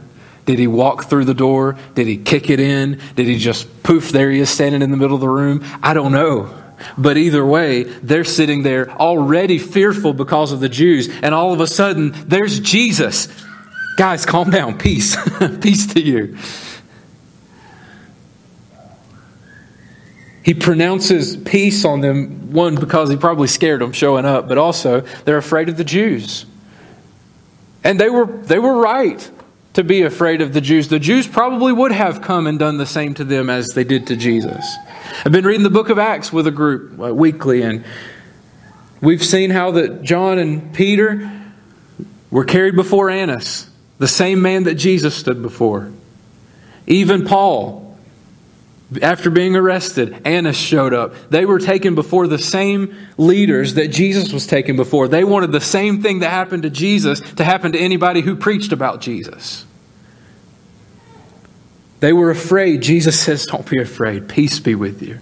Did 0.46 0.60
he 0.60 0.68
walk 0.68 1.06
through 1.06 1.26
the 1.26 1.34
door? 1.34 1.78
Did 1.96 2.08
he 2.08 2.18
kick 2.18 2.50
it 2.50 2.60
in? 2.60 3.00
Did 3.16 3.28
he 3.28 3.38
just 3.38 3.84
poof, 3.84 4.12
there 4.12 4.30
he 4.30 4.40
is 4.42 4.50
standing 4.50 4.82
in 4.82 4.92
the 4.92 4.98
middle 4.98 5.16
of 5.16 5.22
the 5.22 5.30
room? 5.30 5.64
I 5.82 5.94
don't 5.94 6.12
know. 6.12 6.54
But 6.98 7.16
either 7.16 7.46
way, 7.46 7.84
they're 7.84 8.26
sitting 8.26 8.64
there 8.64 8.92
already 8.92 9.60
fearful 9.60 10.14
because 10.14 10.52
of 10.52 10.60
the 10.60 10.70
Jews, 10.70 11.10
and 11.22 11.34
all 11.34 11.54
of 11.54 11.62
a 11.62 11.68
sudden, 11.68 12.14
there's 12.28 12.60
Jesus. 12.60 13.30
Guys, 13.98 14.26
calm 14.26 14.50
down. 14.50 14.78
Peace. 14.78 15.16
Peace 15.62 15.88
to 15.94 16.02
you. 16.02 16.38
He 20.48 20.54
pronounces 20.54 21.36
peace 21.36 21.84
on 21.84 22.00
them, 22.00 22.54
one, 22.54 22.76
because 22.76 23.10
he 23.10 23.18
probably 23.18 23.50
scared 23.50 23.82
them 23.82 23.92
showing 23.92 24.24
up, 24.24 24.48
but 24.48 24.58
also 24.58 25.02
they're 25.26 25.38
afraid 25.38 25.68
of 25.68 25.76
the 25.76 25.84
Jews. 25.84 26.46
And 27.84 28.00
they 28.00 28.10
were, 28.10 28.28
they 28.28 28.58
were 28.58 28.78
right 28.78 29.30
to 29.74 29.84
be 29.84 30.04
afraid 30.04 30.42
of 30.42 30.54
the 30.54 30.62
Jews. 30.62 30.88
The 30.88 31.00
Jews 31.00 31.28
probably 31.28 31.74
would 31.74 31.92
have 31.92 32.22
come 32.22 32.48
and 32.48 32.58
done 32.58 32.78
the 32.78 32.86
same 32.86 33.14
to 33.16 33.26
them 33.26 33.50
as 33.50 33.68
they 33.74 33.84
did 33.84 34.08
to 34.08 34.16
Jesus. 34.16 34.74
I've 35.26 35.34
been 35.34 35.44
reading 35.44 35.64
the 35.64 35.70
book 35.70 35.90
of 35.90 36.00
Acts 36.00 36.32
with 36.32 36.48
a 36.48 36.52
group 36.52 36.98
uh, 36.98 37.14
weekly, 37.14 37.62
and 37.64 37.84
we've 39.02 39.26
seen 39.26 39.50
how 39.50 39.72
that 39.72 40.02
John 40.02 40.40
and 40.40 40.74
Peter 40.74 41.30
were 42.32 42.46
carried 42.46 42.78
before 42.78 43.10
Annas, 43.10 43.70
the 43.98 44.08
same 44.08 44.42
man 44.42 44.64
that 44.64 44.76
Jesus 44.76 45.14
stood 45.14 45.42
before. 45.42 45.92
Even 46.86 47.26
Paul 47.26 47.87
after 49.02 49.30
being 49.30 49.56
arrested, 49.56 50.21
Annas 50.26 50.56
showed 50.56 50.93
up. 50.93 51.13
They 51.30 51.45
were 51.45 51.60
taken 51.60 51.93
before 51.93 52.28
the 52.28 52.39
same 52.39 52.95
leaders 53.17 53.73
that 53.73 53.89
Jesus 53.89 54.32
was 54.32 54.47
taken 54.47 54.78
before. 54.78 55.10
They 55.10 55.26
wanted 55.26 55.52
the 55.52 55.60
same 55.60 56.02
thing 56.02 56.19
that 56.19 56.30
happened 56.30 56.63
to 56.63 56.69
Jesus 56.69 57.19
to 57.34 57.43
happen 57.43 57.73
to 57.73 57.80
anybody 57.80 58.21
who 58.21 58.36
preached 58.36 58.71
about 58.71 59.02
Jesus. 59.02 59.65
They 62.00 62.13
were 62.13 62.30
afraid. 62.30 62.82
Jesus 62.82 63.19
says, 63.19 63.45
Don't 63.45 63.69
be 63.69 63.82
afraid. 63.82 64.30
Peace 64.30 64.60
be 64.60 64.76
with 64.76 65.02
you. 65.02 65.19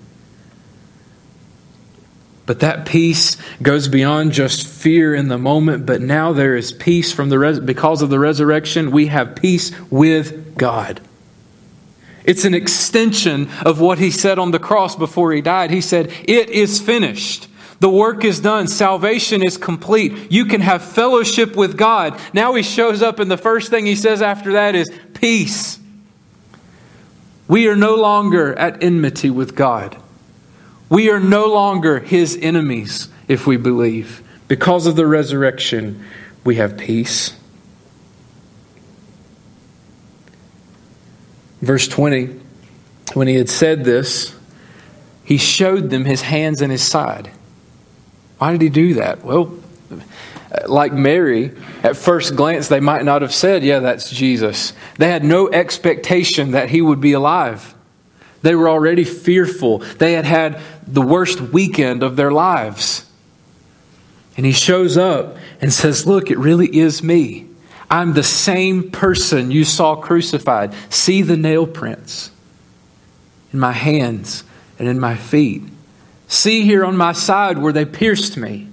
But 2.46 2.60
that 2.60 2.86
peace 2.86 3.38
goes 3.64 3.88
beyond 3.88 4.32
just 4.32 4.68
fear 4.68 5.16
in 5.16 5.30
the 5.30 5.38
moment, 5.40 5.88
but 5.88 6.02
now 6.02 6.32
there 6.32 6.56
is 6.56 6.72
peace 6.72 7.12
from 7.12 7.30
the 7.30 7.40
res- 7.40 7.60
because 7.60 8.04
of 8.04 8.12
the 8.12 8.20
resurrection. 8.20 8.92
We 8.92 9.08
have 9.08 9.36
peace 9.36 9.72
with 9.90 10.56
God. 10.56 11.02
It's 12.26 12.44
an 12.44 12.54
extension 12.54 13.50
of 13.66 13.80
what 13.80 14.00
he 14.00 14.12
said 14.12 14.40
on 14.40 14.52
the 14.52 14.60
cross 14.60 14.96
before 14.96 15.32
he 15.32 15.42
died. 15.42 15.72
He 15.72 15.82
said, 15.82 16.12
It 16.28 16.50
is 16.50 16.82
finished. 16.82 17.48
The 17.80 17.90
work 17.90 18.24
is 18.24 18.40
done. 18.40 18.68
Salvation 18.68 19.44
is 19.44 19.58
complete. 19.58 20.32
You 20.32 20.46
can 20.46 20.62
have 20.62 20.84
fellowship 20.84 21.56
with 21.56 21.78
God. 21.78 22.20
Now 22.34 22.56
he 22.56 22.64
shows 22.64 23.02
up, 23.02 23.20
and 23.20 23.30
the 23.30 23.38
first 23.38 23.70
thing 23.70 23.86
he 23.86 23.96
says 23.96 24.22
after 24.22 24.54
that 24.54 24.76
is 24.76 24.92
peace. 25.14 25.80
We 27.48 27.68
are 27.68 27.76
no 27.76 27.96
longer 27.96 28.58
at 28.58 28.84
enmity 28.84 29.30
with 29.30 29.56
God. 29.56 29.98
We 30.90 31.10
are 31.10 31.20
no 31.20 31.48
longer 31.48 32.00
his 32.00 32.38
enemies 32.42 33.10
if 33.28 33.46
we 33.46 33.58
believe. 33.58 34.24
Because 34.48 34.88
of 34.88 34.96
the 34.96 35.06
resurrection, 35.06 36.04
we 36.44 36.56
have 36.56 36.78
peace. 36.78 37.36
Verse 41.66 41.88
20, 41.88 42.40
when 43.16 43.28
he 43.28 43.34
had 43.34 43.50
said 43.50 43.84
this, 43.84 44.36
he 45.24 45.38
showed 45.38 45.90
them 45.90 46.06
his 46.06 46.22
hands 46.22 46.62
and 46.62 46.72
his 46.72 46.84
side. 46.84 47.32
Why 48.38 48.52
did 48.52 48.62
he 48.62 48.70
do 48.70 48.94
that? 48.96 49.24
Well, 49.26 49.58
like 50.68 50.94
Mary, 50.94 51.54
at 51.82 51.98
first 51.98 52.36
glance, 52.36 52.68
they 52.68 52.80
might 52.80 53.04
not 53.04 53.24
have 53.24 53.34
said, 53.34 53.64
Yeah, 53.64 53.80
that's 53.80 54.12
Jesus. 54.12 54.74
They 55.00 55.10
had 55.10 55.24
no 55.24 55.50
expectation 55.50 56.52
that 56.52 56.70
he 56.70 56.82
would 56.82 57.02
be 57.02 57.14
alive. 57.14 57.74
They 58.44 58.54
were 58.54 58.70
already 58.70 59.04
fearful. 59.04 59.80
They 59.80 60.14
had 60.14 60.26
had 60.26 60.62
the 60.86 61.02
worst 61.02 61.42
weekend 61.42 62.04
of 62.04 62.16
their 62.16 62.32
lives. 62.32 63.10
And 64.38 64.46
he 64.46 64.52
shows 64.52 64.98
up 64.98 65.36
and 65.62 65.74
says, 65.74 66.06
Look, 66.06 66.30
it 66.30 66.38
really 66.38 66.68
is 66.78 67.02
me. 67.02 67.48
I'm 67.90 68.14
the 68.14 68.24
same 68.24 68.92
person 68.92 69.52
you 69.52 69.64
saw 69.64 69.96
crucified. 69.96 70.74
See 70.90 71.22
the 71.22 71.38
nail 71.38 71.68
prints 71.68 72.32
in 73.54 73.60
my 73.60 73.72
hands 73.72 74.44
and 74.80 74.88
in 74.88 75.00
my 75.00 75.16
feet. 75.16 75.64
See 76.28 76.64
here 76.64 76.84
on 76.84 76.98
my 76.98 77.14
side 77.14 77.58
where 77.58 77.74
they 77.74 77.86
pierced 77.86 78.38
me. 78.38 78.68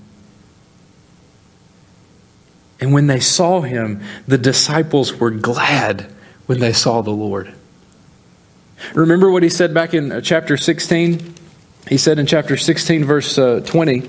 And 2.81 2.93
when 2.93 3.07
they 3.07 3.21
saw 3.21 3.61
him, 3.61 4.01
the 4.27 4.39
disciples 4.39 5.15
were 5.15 5.31
glad 5.31 6.13
when 6.47 6.59
they 6.59 6.73
saw 6.73 7.01
the 7.01 7.11
Lord. 7.11 7.55
Remember 8.95 9.31
what 9.31 9.45
he 9.45 9.49
said 9.49 9.73
back 9.73 9.95
in 9.95 10.11
uh, 10.11 10.21
chapter 10.21 10.57
16? 10.57 11.35
He 11.89 11.97
said 11.97 12.19
in 12.19 12.27
chapter 12.27 12.57
16, 12.57 13.05
verse 13.05 13.39
uh, 13.39 13.61
20, 13.65 14.09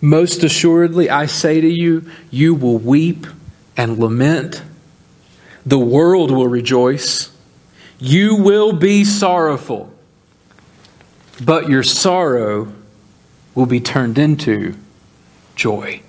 most 0.00 0.42
assuredly, 0.44 1.08
I 1.08 1.26
say 1.26 1.60
to 1.60 1.68
you, 1.68 2.04
you 2.30 2.54
will 2.54 2.78
weep 2.78 3.26
and 3.76 3.98
lament. 3.98 4.62
The 5.64 5.78
world 5.78 6.30
will 6.30 6.48
rejoice. 6.48 7.30
You 7.98 8.36
will 8.36 8.72
be 8.72 9.04
sorrowful, 9.04 9.92
but 11.42 11.68
your 11.68 11.82
sorrow 11.82 12.72
will 13.54 13.66
be 13.66 13.80
turned 13.80 14.18
into 14.18 14.74
joy. 15.54 16.02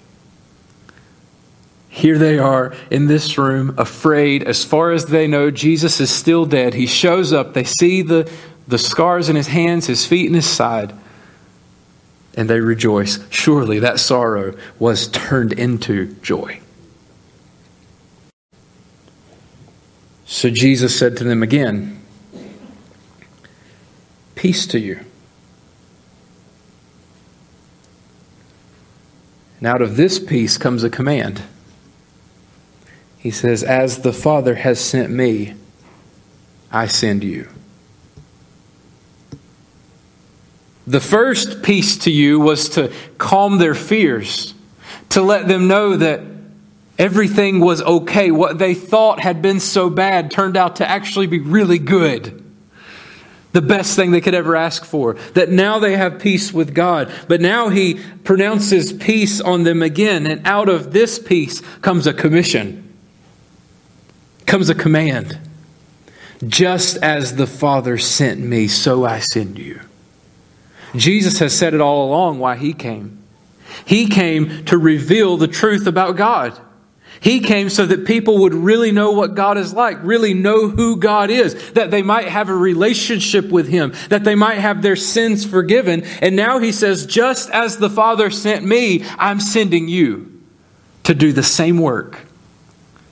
Here 1.88 2.18
they 2.18 2.38
are 2.38 2.76
in 2.92 3.08
this 3.08 3.38
room, 3.38 3.74
afraid. 3.78 4.44
As 4.44 4.64
far 4.64 4.92
as 4.92 5.06
they 5.06 5.26
know, 5.28 5.50
Jesus 5.50 6.00
is 6.00 6.12
still 6.12 6.46
dead. 6.46 6.74
He 6.74 6.86
shows 6.86 7.34
up. 7.34 7.54
They 7.54 7.64
see 7.64 8.02
the, 8.02 8.30
the 8.68 8.78
scars 8.78 9.30
in 9.30 9.36
his 9.36 9.48
hands, 9.48 9.88
his 9.88 10.06
feet, 10.06 10.28
and 10.28 10.36
his 10.36 10.46
side 10.46 10.94
and 12.38 12.48
they 12.48 12.62
rejoice. 12.62 13.20
Surely 13.32 13.80
that 13.80 14.00
sorrow 14.00 14.56
was 14.78 15.08
turned 15.08 15.52
into 15.52 16.14
joy. 16.22 16.62
So 20.26 20.52
Jesus 20.52 20.98
said 20.98 21.18
to 21.18 21.24
them 21.24 21.42
again, 21.42 22.00
Peace 24.36 24.68
to 24.68 24.80
you. 24.80 25.00
And 29.58 29.68
out 29.68 29.82
of 29.82 29.98
this 29.98 30.20
peace 30.20 30.60
comes 30.60 30.84
a 30.84 30.92
command. 30.92 31.42
He 33.18 33.32
says, 33.32 33.64
As 33.64 34.04
the 34.04 34.14
Father 34.14 34.56
has 34.56 34.80
sent 34.80 35.10
me, 35.10 35.56
I 36.72 36.86
send 36.86 37.24
you. 37.24 37.50
The 40.88 41.02
first 41.02 41.62
peace 41.64 41.98
to 42.00 42.12
you 42.12 42.40
was 42.40 42.70
to 42.70 42.94
calm 43.18 43.58
their 43.58 43.76
fears, 43.76 44.54
to 45.10 45.22
let 45.22 45.50
them 45.50 45.68
know 45.68 45.98
that 45.98 46.22
everything 46.98 47.60
was 47.60 47.82
okay. 47.82 48.32
What 48.32 48.58
they 48.58 48.74
thought 48.74 49.20
had 49.20 49.42
been 49.42 49.60
so 49.60 49.90
bad 49.90 50.32
turned 50.32 50.56
out 50.56 50.78
to 50.78 50.90
actually 50.90 51.28
be 51.28 51.40
really 51.40 51.78
good. 51.78 52.42
The 53.52 53.62
best 53.62 53.98
thing 53.98 54.12
they 54.12 54.22
could 54.22 54.34
ever 54.34 54.56
ask 54.56 54.86
for. 54.86 55.16
That 55.34 55.50
now 55.50 55.80
they 55.80 55.98
have 55.98 56.20
peace 56.20 56.54
with 56.54 56.74
God. 56.74 57.12
But 57.28 57.42
now 57.42 57.68
he 57.68 57.96
pronounces 58.24 58.94
peace 58.94 59.42
on 59.42 59.64
them 59.64 59.82
again. 59.82 60.26
And 60.26 60.46
out 60.48 60.70
of 60.70 60.94
this 60.94 61.20
peace 61.20 61.62
comes 61.82 62.08
a 62.08 62.14
commission, 62.14 62.94
comes 64.46 64.70
a 64.70 64.76
command. 64.76 65.38
Just 66.48 66.98
as 66.98 67.36
the 67.36 67.48
Father 67.48 67.98
sent 67.98 68.40
me, 68.40 68.68
so 68.68 69.06
I 69.06 69.20
send 69.20 69.58
you. 69.58 69.82
Jesus 70.96 71.40
has 71.40 71.54
said 71.54 71.74
it 71.74 71.82
all 71.82 72.08
along 72.08 72.40
why 72.40 72.56
he 72.56 72.74
came. 72.74 73.24
He 73.86 74.08
came 74.08 74.66
to 74.66 74.78
reveal 74.78 75.38
the 75.38 75.48
truth 75.48 75.88
about 75.88 76.16
God. 76.16 76.60
He 77.20 77.40
came 77.40 77.70
so 77.70 77.86
that 77.86 78.06
people 78.06 78.40
would 78.40 78.54
really 78.54 78.92
know 78.92 79.12
what 79.12 79.36
God 79.36 79.58
is 79.58 79.74
like, 79.74 79.98
really 80.04 80.34
know 80.34 80.68
who 80.70 80.98
God 80.98 81.30
is, 81.30 81.72
that 81.72 81.90
they 81.90 82.04
might 82.04 82.28
have 82.28 82.50
a 82.50 82.56
relationship 82.56 83.50
with 83.50 83.68
Him, 83.68 83.94
that 84.10 84.24
they 84.24 84.36
might 84.36 84.60
have 84.60 84.82
their 84.82 84.96
sins 84.96 85.44
forgiven. 85.44 86.04
And 86.22 86.36
now 86.36 86.60
He 86.60 86.72
says, 86.72 87.06
just 87.06 87.50
as 87.50 87.78
the 87.78 87.90
Father 87.90 88.30
sent 88.30 88.66
me, 88.66 89.04
I'm 89.18 89.40
sending 89.40 89.88
you 89.88 90.42
to 91.04 91.16
do 91.16 91.34
the 91.34 91.44
same 91.44 91.80
work, 91.80 92.20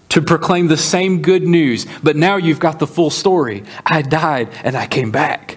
to 0.09 0.21
proclaim 0.21 0.67
the 0.67 0.77
same 0.77 1.21
good 1.21 1.43
news. 1.43 1.87
But 2.03 2.15
now 2.15 2.35
you've 2.37 2.59
got 2.59 2.79
the 2.79 2.87
full 2.87 3.09
story. 3.09 3.63
I 3.85 4.01
died 4.01 4.49
and 4.63 4.75
I 4.75 4.85
came 4.85 5.11
back. 5.11 5.54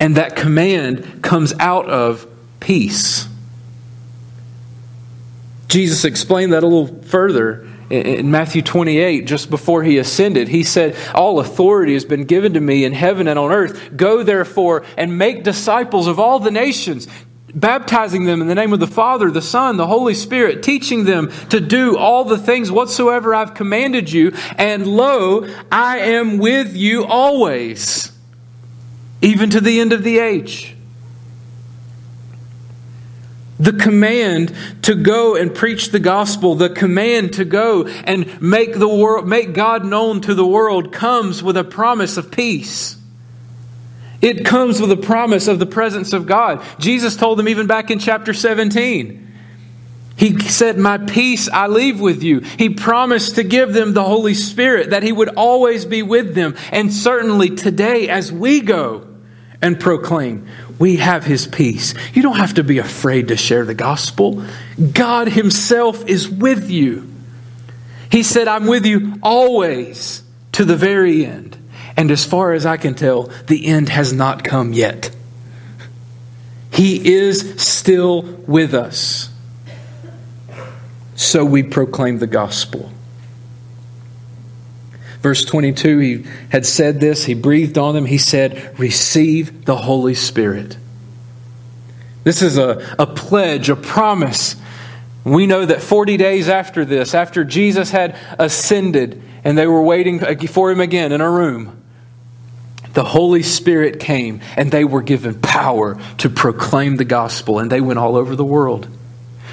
And 0.00 0.16
that 0.16 0.36
command 0.36 1.22
comes 1.22 1.54
out 1.58 1.88
of 1.88 2.26
peace. 2.60 3.28
Jesus 5.68 6.04
explained 6.04 6.52
that 6.52 6.62
a 6.62 6.66
little 6.66 7.02
further 7.02 7.68
in 7.90 8.30
Matthew 8.30 8.62
28, 8.62 9.26
just 9.26 9.48
before 9.48 9.82
he 9.82 9.98
ascended. 9.98 10.48
He 10.48 10.62
said, 10.62 10.96
All 11.14 11.40
authority 11.40 11.94
has 11.94 12.04
been 12.04 12.24
given 12.24 12.54
to 12.54 12.60
me 12.60 12.84
in 12.84 12.92
heaven 12.92 13.28
and 13.28 13.38
on 13.38 13.50
earth. 13.50 13.96
Go 13.96 14.22
therefore 14.22 14.84
and 14.96 15.16
make 15.16 15.42
disciples 15.42 16.06
of 16.06 16.20
all 16.20 16.38
the 16.38 16.50
nations, 16.50 17.08
baptizing 17.54 18.24
them 18.24 18.42
in 18.42 18.48
the 18.48 18.54
name 18.54 18.74
of 18.74 18.80
the 18.80 18.86
Father, 18.86 19.30
the 19.30 19.42
Son, 19.42 19.78
the 19.78 19.86
Holy 19.86 20.14
Spirit, 20.14 20.62
teaching 20.62 21.04
them 21.04 21.30
to 21.48 21.60
do 21.60 21.96
all 21.96 22.24
the 22.24 22.38
things 22.38 22.70
whatsoever 22.70 23.34
I've 23.34 23.54
commanded 23.54 24.12
you. 24.12 24.32
And 24.58 24.86
lo, 24.86 25.48
I 25.72 25.98
am 25.98 26.38
with 26.38 26.76
you 26.76 27.06
always 27.06 28.12
even 29.20 29.50
to 29.50 29.60
the 29.60 29.80
end 29.80 29.92
of 29.92 30.02
the 30.02 30.18
age. 30.18 30.74
The 33.60 33.72
command 33.72 34.54
to 34.82 34.94
go 34.94 35.34
and 35.34 35.52
preach 35.52 35.90
the 35.90 35.98
gospel, 35.98 36.54
the 36.54 36.70
command 36.70 37.32
to 37.34 37.44
go 37.44 37.86
and 37.86 38.40
make 38.40 38.78
the 38.78 38.88
world 38.88 39.26
make 39.26 39.52
God 39.52 39.84
known 39.84 40.20
to 40.22 40.34
the 40.34 40.46
world 40.46 40.92
comes 40.92 41.42
with 41.42 41.56
a 41.56 41.64
promise 41.64 42.16
of 42.16 42.30
peace. 42.30 42.96
It 44.20 44.44
comes 44.44 44.80
with 44.80 44.92
a 44.92 44.96
promise 44.96 45.48
of 45.48 45.58
the 45.58 45.66
presence 45.66 46.12
of 46.12 46.26
God. 46.26 46.64
Jesus 46.78 47.16
told 47.16 47.38
them 47.38 47.48
even 47.48 47.66
back 47.66 47.90
in 47.90 47.98
chapter 47.98 48.32
17. 48.32 49.26
He 50.16 50.38
said, 50.40 50.78
My 50.78 50.98
peace 50.98 51.48
I 51.48 51.68
leave 51.68 52.00
with 52.00 52.24
you. 52.24 52.40
He 52.40 52.70
promised 52.70 53.36
to 53.36 53.44
give 53.44 53.72
them 53.72 53.92
the 53.92 54.02
Holy 54.02 54.34
Spirit, 54.34 54.90
that 54.90 55.04
He 55.04 55.12
would 55.12 55.28
always 55.30 55.84
be 55.84 56.02
with 56.02 56.34
them. 56.34 56.56
And 56.72 56.92
certainly 56.92 57.50
today, 57.50 58.08
as 58.08 58.32
we 58.32 58.60
go 58.60 59.07
and 59.60 59.78
proclaim, 59.78 60.46
we 60.78 60.96
have 60.96 61.24
His 61.24 61.46
peace. 61.46 61.94
You 62.14 62.22
don't 62.22 62.36
have 62.36 62.54
to 62.54 62.64
be 62.64 62.78
afraid 62.78 63.28
to 63.28 63.36
share 63.36 63.64
the 63.64 63.74
gospel. 63.74 64.44
God 64.92 65.28
Himself 65.28 66.06
is 66.06 66.28
with 66.28 66.70
you. 66.70 67.12
He 68.10 68.22
said, 68.22 68.48
I'm 68.48 68.66
with 68.66 68.86
you 68.86 69.14
always 69.22 70.22
to 70.52 70.64
the 70.64 70.76
very 70.76 71.26
end. 71.26 71.56
And 71.96 72.10
as 72.10 72.24
far 72.24 72.52
as 72.52 72.64
I 72.64 72.76
can 72.76 72.94
tell, 72.94 73.24
the 73.46 73.66
end 73.66 73.88
has 73.88 74.12
not 74.12 74.44
come 74.44 74.72
yet. 74.72 75.10
He 76.72 77.14
is 77.14 77.60
still 77.60 78.22
with 78.22 78.72
us. 78.72 79.30
So 81.16 81.44
we 81.44 81.64
proclaim 81.64 82.18
the 82.18 82.28
gospel. 82.28 82.92
Verse 85.20 85.44
22, 85.44 85.98
he 85.98 86.24
had 86.50 86.64
said 86.64 87.00
this, 87.00 87.24
he 87.24 87.34
breathed 87.34 87.76
on 87.76 87.94
them, 87.94 88.06
he 88.06 88.18
said, 88.18 88.78
Receive 88.78 89.64
the 89.64 89.76
Holy 89.76 90.14
Spirit. 90.14 90.76
This 92.24 92.42
is 92.42 92.56
a, 92.56 92.94
a 92.98 93.06
pledge, 93.06 93.68
a 93.68 93.76
promise. 93.76 94.56
We 95.24 95.46
know 95.46 95.64
that 95.64 95.82
40 95.82 96.16
days 96.16 96.48
after 96.48 96.84
this, 96.84 97.14
after 97.14 97.44
Jesus 97.44 97.90
had 97.90 98.16
ascended 98.38 99.22
and 99.44 99.56
they 99.56 99.66
were 99.66 99.82
waiting 99.82 100.20
for 100.46 100.70
him 100.70 100.80
again 100.80 101.10
in 101.12 101.20
a 101.20 101.30
room, 101.30 101.82
the 102.92 103.04
Holy 103.04 103.42
Spirit 103.42 104.00
came 104.00 104.40
and 104.56 104.70
they 104.70 104.84
were 104.84 105.02
given 105.02 105.40
power 105.40 106.00
to 106.18 106.28
proclaim 106.28 106.96
the 106.96 107.04
gospel, 107.04 107.58
and 107.58 107.70
they 107.70 107.80
went 107.80 107.98
all 107.98 108.16
over 108.16 108.36
the 108.36 108.44
world. 108.44 108.88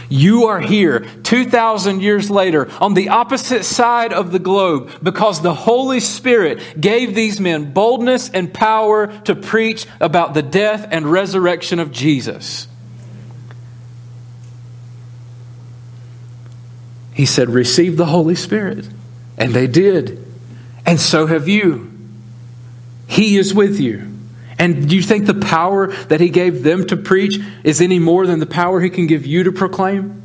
You 0.09 0.45
are 0.45 0.59
here 0.59 1.01
2,000 1.23 2.01
years 2.01 2.29
later 2.29 2.69
on 2.79 2.93
the 2.93 3.09
opposite 3.09 3.63
side 3.63 4.13
of 4.13 4.31
the 4.31 4.39
globe 4.39 4.91
because 5.01 5.41
the 5.41 5.53
Holy 5.53 5.99
Spirit 5.99 6.79
gave 6.79 7.15
these 7.15 7.39
men 7.39 7.73
boldness 7.73 8.29
and 8.29 8.53
power 8.53 9.07
to 9.23 9.35
preach 9.35 9.87
about 9.99 10.33
the 10.33 10.43
death 10.43 10.87
and 10.91 11.05
resurrection 11.11 11.79
of 11.79 11.91
Jesus. 11.91 12.67
He 17.13 17.25
said, 17.25 17.49
Receive 17.49 17.97
the 17.97 18.05
Holy 18.05 18.35
Spirit. 18.35 18.87
And 19.37 19.53
they 19.53 19.67
did. 19.67 20.23
And 20.85 20.99
so 20.99 21.25
have 21.25 21.47
you. 21.47 21.91
He 23.07 23.37
is 23.37 23.53
with 23.53 23.79
you. 23.79 24.14
And 24.57 24.87
do 24.87 24.95
you 24.95 25.01
think 25.01 25.25
the 25.25 25.33
power 25.33 25.87
that 26.05 26.21
he 26.21 26.29
gave 26.29 26.63
them 26.63 26.87
to 26.87 26.95
preach 26.95 27.39
is 27.63 27.81
any 27.81 27.99
more 27.99 28.25
than 28.25 28.39
the 28.39 28.45
power 28.45 28.79
he 28.79 28.89
can 28.89 29.07
give 29.07 29.25
you 29.25 29.43
to 29.43 29.51
proclaim? 29.51 30.21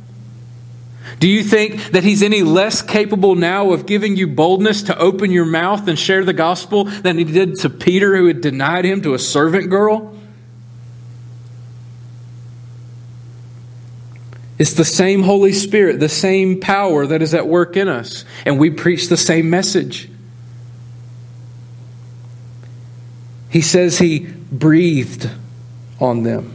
Do 1.19 1.27
you 1.27 1.43
think 1.43 1.91
that 1.91 2.03
he's 2.03 2.23
any 2.23 2.41
less 2.41 2.81
capable 2.81 3.35
now 3.35 3.71
of 3.71 3.85
giving 3.85 4.15
you 4.15 4.27
boldness 4.27 4.83
to 4.83 4.97
open 4.97 5.31
your 5.31 5.45
mouth 5.45 5.87
and 5.87 5.97
share 5.99 6.23
the 6.23 6.33
gospel 6.33 6.85
than 6.85 7.17
he 7.17 7.23
did 7.23 7.59
to 7.59 7.69
Peter, 7.69 8.15
who 8.15 8.27
had 8.27 8.41
denied 8.41 8.85
him 8.85 9.01
to 9.01 9.13
a 9.13 9.19
servant 9.19 9.69
girl? 9.69 10.15
It's 14.61 14.73
the 14.73 14.85
same 14.85 15.23
Holy 15.23 15.53
Spirit, 15.53 15.99
the 15.99 16.07
same 16.07 16.59
power 16.59 17.07
that 17.07 17.23
is 17.23 17.33
at 17.33 17.47
work 17.47 17.75
in 17.75 17.87
us, 17.87 18.25
and 18.45 18.59
we 18.59 18.69
preach 18.69 19.09
the 19.09 19.17
same 19.17 19.49
message. 19.49 20.10
He 23.51 23.59
says 23.59 23.99
he 23.99 24.19
breathed 24.19 25.29
on 25.99 26.23
them. 26.23 26.53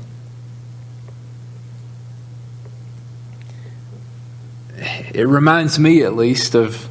It 4.79 5.29
reminds 5.29 5.79
me, 5.79 6.03
at 6.03 6.17
least, 6.17 6.55
of 6.55 6.89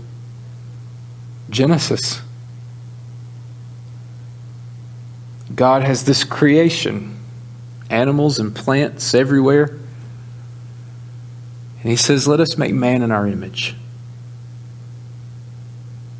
Genesis. 1.49 2.21
God 5.55 5.81
has 5.83 6.05
this 6.05 6.23
creation 6.23 7.19
animals 7.89 8.37
and 8.39 8.55
plants 8.55 9.13
everywhere. 9.15 9.65
And 11.81 11.89
he 11.89 11.95
says, 11.95 12.27
Let 12.27 12.39
us 12.39 12.57
make 12.57 12.73
man 12.73 13.01
in 13.01 13.11
our 13.11 13.27
image. 13.27 13.75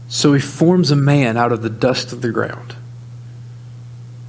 So 0.08 0.34
he 0.34 0.40
forms 0.40 0.90
a 0.90 0.96
man 0.96 1.38
out 1.38 1.52
of 1.52 1.62
the 1.62 1.70
dust 1.70 2.12
of 2.14 2.22
the 2.22 2.32
ground. 2.32 2.76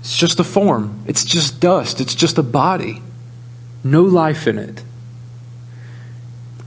It's 0.07 0.16
just 0.16 0.38
a 0.38 0.45
form, 0.45 1.03
it's 1.09 1.25
just 1.25 1.59
dust, 1.59 2.01
it's 2.01 2.14
just 2.14 2.38
a 2.38 2.42
body. 2.45 3.03
No 3.83 4.05
life 4.05 4.47
in 4.47 4.57
it. 4.57 4.85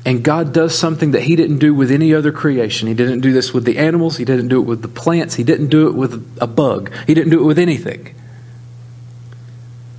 And 0.06 0.22
God 0.22 0.52
does 0.52 0.78
something 0.78 1.12
that 1.12 1.24
He 1.24 1.38
didn't 1.38 1.60
do 1.60 1.74
with 1.74 1.90
any 1.90 2.14
other 2.14 2.34
creation. 2.34 2.90
He 2.90 2.94
didn't 2.94 3.22
do 3.22 3.32
this 3.32 3.54
with 3.54 3.64
the 3.64 3.78
animals, 3.78 4.18
He 4.18 4.26
didn't 4.26 4.50
do 4.50 4.60
it 4.60 4.66
with 4.66 4.82
the 4.82 4.90
plants, 4.90 5.36
He 5.36 5.46
didn't 5.46 5.70
do 5.70 5.88
it 5.88 5.96
with 5.96 6.38
a 6.42 6.48
bug, 6.48 6.92
He 7.08 7.14
didn't 7.14 7.30
do 7.30 7.40
it 7.40 7.46
with 7.46 7.58
anything. 7.58 8.14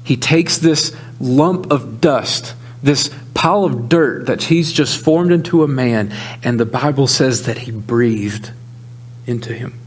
He 0.05 0.19
takes 0.19 0.59
this 0.59 0.95
lump 1.19 1.73
of 1.73 1.99
dust, 1.99 2.55
this 2.83 3.09
pile 3.33 3.65
of 3.65 3.89
dirt 3.89 4.27
that 4.27 4.43
He's 4.43 4.71
just 4.71 5.03
formed 5.03 5.33
into 5.33 5.65
a 5.65 5.69
man, 5.69 6.15
and 6.43 6.61
the 6.61 6.67
Bible 6.67 7.07
says 7.07 7.45
that 7.45 7.57
He 7.57 7.71
breathed 7.71 8.51
into 9.27 9.55
him. 9.55 9.81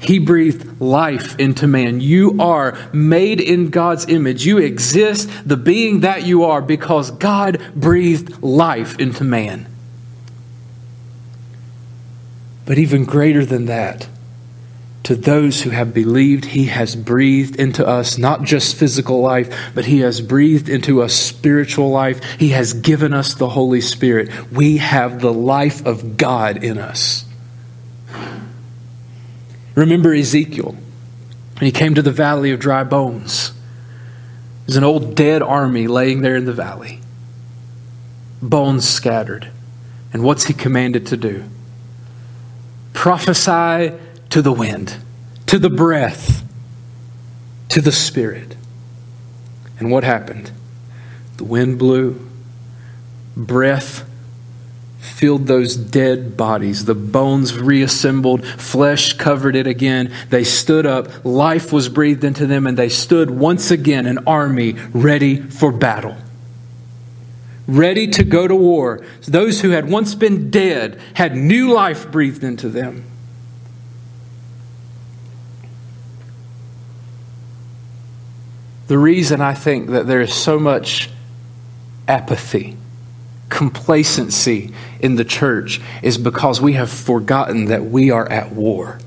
He 0.00 0.18
breathed 0.18 0.80
life 0.80 1.38
into 1.38 1.66
man. 1.66 2.00
You 2.00 2.40
are 2.40 2.78
made 2.92 3.40
in 3.40 3.70
God's 3.70 4.08
image. 4.08 4.46
You 4.46 4.58
exist, 4.58 5.28
the 5.44 5.56
being 5.56 6.00
that 6.00 6.24
you 6.24 6.44
are, 6.44 6.62
because 6.62 7.10
God 7.10 7.60
breathed 7.74 8.42
life 8.42 8.98
into 8.98 9.24
man. 9.24 9.66
But 12.64 12.78
even 12.78 13.04
greater 13.04 13.44
than 13.44 13.66
that, 13.66 14.08
to 15.04 15.16
those 15.16 15.62
who 15.62 15.70
have 15.70 15.94
believed, 15.94 16.44
He 16.44 16.66
has 16.66 16.94
breathed 16.94 17.56
into 17.56 17.86
us 17.86 18.18
not 18.18 18.42
just 18.42 18.76
physical 18.76 19.22
life, 19.22 19.72
but 19.74 19.86
He 19.86 20.00
has 20.00 20.20
breathed 20.20 20.68
into 20.68 21.02
us 21.02 21.14
spiritual 21.14 21.90
life. 21.90 22.22
He 22.38 22.50
has 22.50 22.74
given 22.74 23.14
us 23.14 23.34
the 23.34 23.48
Holy 23.48 23.80
Spirit. 23.80 24.52
We 24.52 24.76
have 24.76 25.20
the 25.20 25.32
life 25.32 25.84
of 25.86 26.18
God 26.18 26.62
in 26.62 26.76
us. 26.76 27.24
Remember 29.78 30.12
Ezekiel. 30.12 30.72
When 30.72 31.64
he 31.64 31.70
came 31.70 31.94
to 31.94 32.02
the 32.02 32.10
valley 32.10 32.50
of 32.50 32.58
dry 32.58 32.82
bones. 32.82 33.52
There's 34.66 34.76
an 34.76 34.82
old 34.82 35.14
dead 35.14 35.40
army 35.40 35.86
laying 35.86 36.20
there 36.20 36.34
in 36.34 36.46
the 36.46 36.52
valley, 36.52 37.00
bones 38.42 38.86
scattered. 38.88 39.48
And 40.12 40.24
what's 40.24 40.44
he 40.44 40.52
commanded 40.52 41.06
to 41.06 41.16
do? 41.16 41.44
Prophesy 42.92 43.96
to 44.30 44.42
the 44.42 44.52
wind, 44.52 44.96
to 45.46 45.58
the 45.60 45.70
breath, 45.70 46.42
to 47.68 47.80
the 47.80 47.92
spirit. 47.92 48.56
And 49.78 49.92
what 49.92 50.02
happened? 50.02 50.50
The 51.36 51.44
wind 51.44 51.78
blew, 51.78 52.28
breath 53.36 54.07
filled 55.18 55.48
those 55.48 55.74
dead 55.74 56.36
bodies. 56.36 56.84
The 56.84 56.94
bones 56.94 57.58
reassembled, 57.58 58.46
flesh 58.46 59.14
covered 59.14 59.56
it 59.56 59.66
again. 59.66 60.12
They 60.30 60.44
stood 60.44 60.86
up, 60.86 61.24
life 61.24 61.72
was 61.72 61.88
breathed 61.88 62.22
into 62.22 62.46
them, 62.46 62.68
and 62.68 62.78
they 62.78 62.88
stood 62.88 63.28
once 63.28 63.72
again 63.72 64.06
an 64.06 64.18
army 64.28 64.74
ready 64.92 65.40
for 65.42 65.72
battle. 65.72 66.16
Ready 67.66 68.06
to 68.06 68.22
go 68.22 68.46
to 68.46 68.54
war. 68.54 69.04
Those 69.22 69.60
who 69.60 69.70
had 69.70 69.90
once 69.90 70.14
been 70.14 70.50
dead 70.50 71.00
had 71.14 71.34
new 71.34 71.72
life 71.72 72.12
breathed 72.12 72.44
into 72.44 72.68
them. 72.68 73.04
The 78.86 78.98
reason 78.98 79.40
I 79.40 79.54
think 79.54 79.90
that 79.90 80.06
there 80.06 80.20
is 80.20 80.32
so 80.32 80.60
much 80.60 81.10
apathy 82.06 82.76
complacency 83.48 84.72
in 85.00 85.16
the 85.16 85.24
church 85.24 85.80
is 86.02 86.18
because 86.18 86.60
we 86.60 86.74
have 86.74 86.90
forgotten 86.90 87.66
that 87.66 87.84
we 87.84 88.10
are 88.10 88.28
at 88.30 88.52
war. 88.52 88.98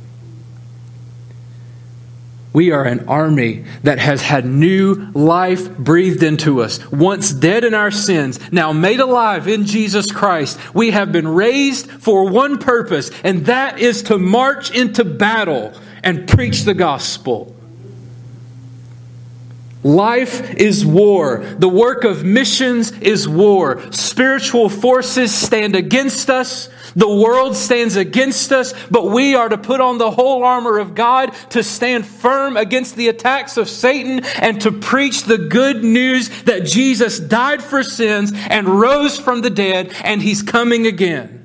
We 2.54 2.72
are 2.72 2.84
an 2.84 3.08
army 3.08 3.64
that 3.84 4.00
has 4.00 4.22
had 4.22 4.46
new 4.46 5.10
life 5.14 5.70
breathed 5.78 6.22
into 6.22 6.62
us. 6.62 6.92
Once 6.92 7.32
dead 7.32 7.64
in 7.64 7.74
our 7.74 7.92
sins, 7.92 8.40
now 8.52 8.74
made 8.74 9.00
alive 9.00 9.48
in 9.48 9.66
Jesus 9.66 10.12
Christ. 10.12 10.60
We 10.74 10.92
have 10.92 11.14
been 11.14 11.30
raised 11.30 11.90
for 11.90 12.30
one 12.30 12.58
purpose, 12.58 13.10
and 13.24 13.46
that 13.46 13.80
is 13.80 14.04
to 14.04 14.18
march 14.18 14.70
into 14.72 15.06
battle 15.06 15.74
and 16.04 16.28
preach 16.28 16.64
the 16.64 16.74
gospel. 16.74 17.56
Life 19.84 20.54
is 20.56 20.86
war. 20.86 21.44
The 21.58 21.68
work 21.68 22.04
of 22.04 22.24
missions 22.24 22.92
is 23.00 23.28
war. 23.28 23.82
Spiritual 23.92 24.70
forces 24.70 25.34
stand 25.34 25.76
against 25.76 26.30
us. 26.30 26.70
The 26.96 27.10
world 27.10 27.56
stands 27.56 27.96
against 27.96 28.52
us, 28.52 28.74
but 28.92 29.10
we 29.10 29.34
are 29.34 29.50
to 29.50 29.58
put 29.58 29.82
on 29.82 29.98
the 29.98 30.12
whole 30.12 30.44
armor 30.44 30.78
of 30.78 30.94
God 30.94 31.34
to 31.52 31.64
stand 31.64 32.06
firm 32.06 32.58
against 32.58 32.96
the 32.96 33.08
attacks 33.08 33.58
of 33.58 33.70
Satan 33.70 34.24
and 34.40 34.62
to 34.62 34.72
preach 34.72 35.24
the 35.24 35.38
good 35.38 35.84
news 35.84 36.30
that 36.44 36.66
Jesus 36.66 37.20
died 37.20 37.64
for 37.64 37.82
sins 37.82 38.34
and 38.50 38.68
rose 38.68 39.18
from 39.18 39.42
the 39.42 39.50
dead 39.50 39.94
and 40.04 40.22
he's 40.22 40.44
coming 40.44 40.86
again. 40.86 41.41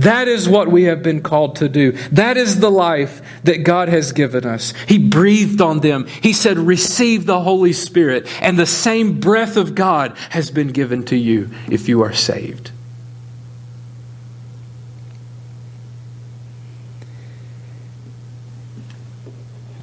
That 0.00 0.28
is 0.28 0.48
what 0.48 0.68
we 0.68 0.84
have 0.84 1.02
been 1.02 1.22
called 1.22 1.56
to 1.56 1.68
do. 1.68 1.92
That 2.12 2.38
is 2.38 2.60
the 2.60 2.70
life 2.70 3.20
that 3.44 3.64
God 3.64 3.90
has 3.90 4.12
given 4.12 4.46
us. 4.46 4.72
He 4.88 4.98
breathed 4.98 5.60
on 5.60 5.80
them. 5.80 6.06
He 6.06 6.32
said, 6.32 6.56
Receive 6.56 7.26
the 7.26 7.40
Holy 7.40 7.74
Spirit. 7.74 8.26
And 8.40 8.58
the 8.58 8.64
same 8.64 9.20
breath 9.20 9.58
of 9.58 9.74
God 9.74 10.16
has 10.30 10.50
been 10.50 10.68
given 10.68 11.04
to 11.04 11.16
you 11.16 11.50
if 11.70 11.86
you 11.86 12.00
are 12.00 12.14
saved. 12.14 12.70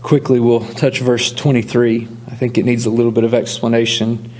Quickly, 0.02 0.40
we'll 0.40 0.66
touch 0.66 1.00
verse 1.00 1.32
23. 1.32 2.08
I 2.26 2.36
think 2.36 2.58
it 2.58 2.66
needs 2.66 2.88
a 2.88 2.90
little 2.90 3.12
bit 3.12 3.24
of 3.24 3.36
explanation. 3.36 4.34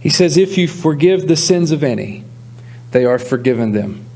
He 0.00 0.10
says, 0.10 0.36
If 0.36 0.58
you 0.58 0.68
forgive 0.68 1.28
the 1.28 1.36
sins 1.36 1.70
of 1.70 1.82
any, 1.82 2.24
they 2.90 3.06
are 3.06 3.18
forgiven 3.18 3.72
them. 3.72 4.07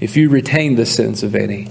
If 0.00 0.16
you 0.16 0.28
retain 0.28 0.76
the 0.76 0.86
sins 0.86 1.22
of 1.22 1.34
any, 1.34 1.68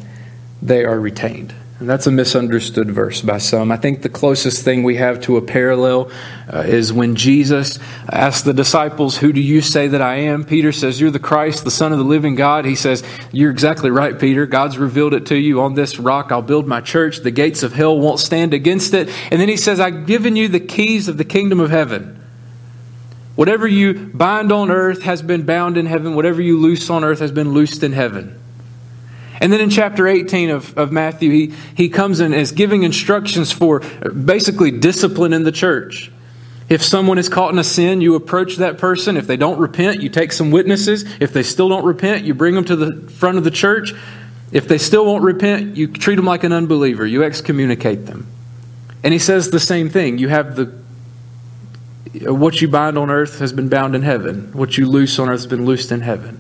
they 0.62 0.84
are 0.84 1.00
retained. 1.00 1.54
And 1.78 1.90
that's 1.90 2.08
a 2.08 2.12
misunderstood 2.12 2.90
verse 2.90 3.22
by 3.22 3.38
some. 3.38 3.70
I 3.70 3.76
think 3.76 4.02
the 4.02 4.08
closest 4.08 4.64
thing 4.64 4.84
we 4.84 4.96
have 4.96 5.20
to 5.22 5.36
a 5.36 5.42
parallel 5.42 6.10
uh, 6.52 6.60
is 6.60 6.94
when 6.94 7.18
Jesus 7.18 7.80
asked 8.10 8.46
the 8.46 8.54
disciples, 8.54 9.18
Who 9.18 9.34
do 9.34 9.42
you 9.42 9.60
say 9.60 9.90
that 9.90 10.02
I 10.02 10.16
am? 10.16 10.46
Peter 10.46 10.72
says, 10.72 11.02
You're 11.02 11.12
the 11.12 11.20
Christ, 11.20 11.66
the 11.66 11.72
Son 11.72 11.92
of 11.92 11.98
the 11.98 12.06
living 12.06 12.36
God. 12.36 12.64
He 12.64 12.76
says, 12.76 13.04
You're 13.34 13.52
exactly 13.52 13.92
right, 13.92 14.18
Peter. 14.18 14.46
God's 14.46 14.78
revealed 14.78 15.14
it 15.14 15.26
to 15.28 15.36
you. 15.36 15.62
On 15.62 15.74
this 15.74 16.00
rock 16.00 16.32
I'll 16.32 16.42
build 16.42 16.66
my 16.66 16.80
church. 16.80 17.20
The 17.20 17.32
gates 17.32 17.62
of 17.62 17.74
hell 17.74 18.00
won't 18.00 18.22
stand 18.22 18.54
against 18.54 18.94
it. 18.94 19.10
And 19.30 19.42
then 19.42 19.50
he 19.50 19.58
says, 19.58 19.82
I've 19.82 20.06
given 20.06 20.38
you 20.38 20.48
the 20.48 20.62
keys 20.62 21.10
of 21.10 21.18
the 21.18 21.26
kingdom 21.26 21.60
of 21.60 21.72
heaven. 21.72 22.25
Whatever 23.36 23.68
you 23.68 23.94
bind 23.94 24.52
on 24.52 24.72
earth 24.72 25.04
has 25.04 25.22
been 25.22 25.44
bound 25.44 25.78
in 25.78 25.86
heaven. 25.86 26.16
Whatever 26.16 26.42
you 26.42 26.60
loose 26.60 26.90
on 26.90 27.04
earth 27.04 27.20
has 27.20 27.32
been 27.32 27.52
loosed 27.52 27.84
in 27.84 27.92
heaven. 27.92 28.40
And 29.42 29.52
then 29.52 29.60
in 29.60 29.70
chapter 29.70 30.08
18 30.08 30.50
of, 30.50 30.78
of 30.78 30.92
Matthew, 30.92 31.30
he, 31.32 31.54
he 31.76 31.90
comes 31.90 32.22
in 32.22 32.34
as 32.34 32.54
giving 32.54 32.84
instructions 32.84 33.52
for 33.52 33.82
basically 33.82 34.72
discipline 34.72 35.34
in 35.34 35.44
the 35.44 35.52
church. 35.52 36.12
If 36.70 36.82
someone 36.82 37.18
is 37.18 37.30
caught 37.30 37.52
in 37.52 37.60
a 37.60 37.64
sin, 37.64 38.02
you 38.02 38.16
approach 38.16 38.56
that 38.56 38.78
person. 38.78 39.18
If 39.18 39.28
they 39.28 39.38
don't 39.38 39.60
repent, 39.60 40.02
you 40.02 40.10
take 40.10 40.32
some 40.32 40.50
witnesses. 40.52 41.06
If 41.20 41.34
they 41.34 41.44
still 41.44 41.70
don't 41.70 41.86
repent, 41.86 42.26
you 42.26 42.34
bring 42.34 42.56
them 42.56 42.66
to 42.66 42.76
the 42.76 43.10
front 43.12 43.38
of 43.38 43.44
the 43.44 43.52
church. 43.52 43.94
If 44.52 44.68
they 44.68 44.78
still 44.78 45.06
won't 45.06 45.24
repent, 45.24 45.76
you 45.76 45.88
treat 45.88 46.16
them 46.16 46.26
like 46.26 46.44
an 46.44 46.54
unbeliever. 46.54 47.06
You 47.06 47.24
excommunicate 47.24 48.06
them. 48.06 48.28
And 49.04 49.14
he 49.14 49.20
says 49.20 49.52
the 49.52 49.60
same 49.60 49.90
thing. 49.90 50.18
You 50.18 50.30
have 50.30 50.56
the 50.56 50.74
what 52.22 52.62
you 52.62 52.68
bind 52.68 52.98
on 52.98 53.10
earth 53.10 53.40
has 53.40 53.54
been 53.54 53.70
bound 53.70 53.96
in 53.96 54.02
heaven. 54.02 54.52
What 54.54 54.78
you 54.78 54.88
loose 54.88 55.20
on 55.20 55.30
earth 55.30 55.42
has 55.42 55.48
been 55.48 55.66
loosed 55.66 55.92
in 55.92 56.02
heaven. 56.02 56.40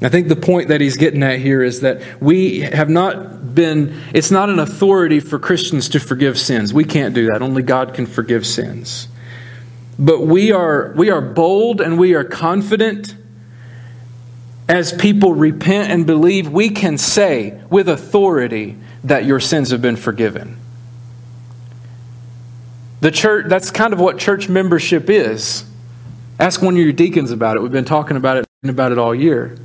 I 0.00 0.08
think 0.08 0.28
the 0.28 0.36
point 0.36 0.68
that 0.68 0.80
he's 0.80 0.96
getting 0.96 1.22
at 1.22 1.38
here 1.38 1.62
is 1.62 1.82
that 1.82 2.02
we 2.20 2.60
have 2.60 2.90
not 2.90 3.54
been, 3.54 4.00
it's 4.12 4.32
not 4.32 4.50
an 4.50 4.58
authority 4.58 5.20
for 5.20 5.38
Christians 5.38 5.88
to 5.90 6.00
forgive 6.00 6.38
sins. 6.38 6.74
We 6.74 6.84
can't 6.84 7.14
do 7.14 7.26
that. 7.26 7.40
Only 7.40 7.62
God 7.62 7.94
can 7.94 8.06
forgive 8.06 8.44
sins. 8.44 9.06
But 9.98 10.22
we 10.26 10.50
are, 10.50 10.92
we 10.96 11.10
are 11.10 11.20
bold 11.20 11.80
and 11.80 11.98
we 11.98 12.14
are 12.14 12.24
confident 12.24 13.14
as 14.68 14.92
people 14.92 15.34
repent 15.34 15.90
and 15.90 16.06
believe, 16.06 16.48
we 16.48 16.70
can 16.70 16.96
say 16.96 17.60
with 17.68 17.88
authority 17.88 18.76
that 19.04 19.24
your 19.24 19.38
sins 19.38 19.70
have 19.70 19.82
been 19.82 19.96
forgiven. 19.96 20.56
The 23.02 23.10
church, 23.10 23.46
that's 23.48 23.72
kind 23.72 23.92
of 23.92 23.98
what 23.98 24.18
church 24.18 24.48
membership 24.48 25.10
is. 25.10 25.64
Ask 26.38 26.62
one 26.62 26.74
of 26.74 26.80
your 26.80 26.92
deacons 26.92 27.32
about 27.32 27.56
it. 27.56 27.60
We've 27.60 27.72
been 27.72 27.84
talking 27.84 28.16
about 28.16 28.36
it 28.36 28.46
about 28.62 28.92
it 28.92 28.98
all 28.98 29.12
year. 29.12 29.56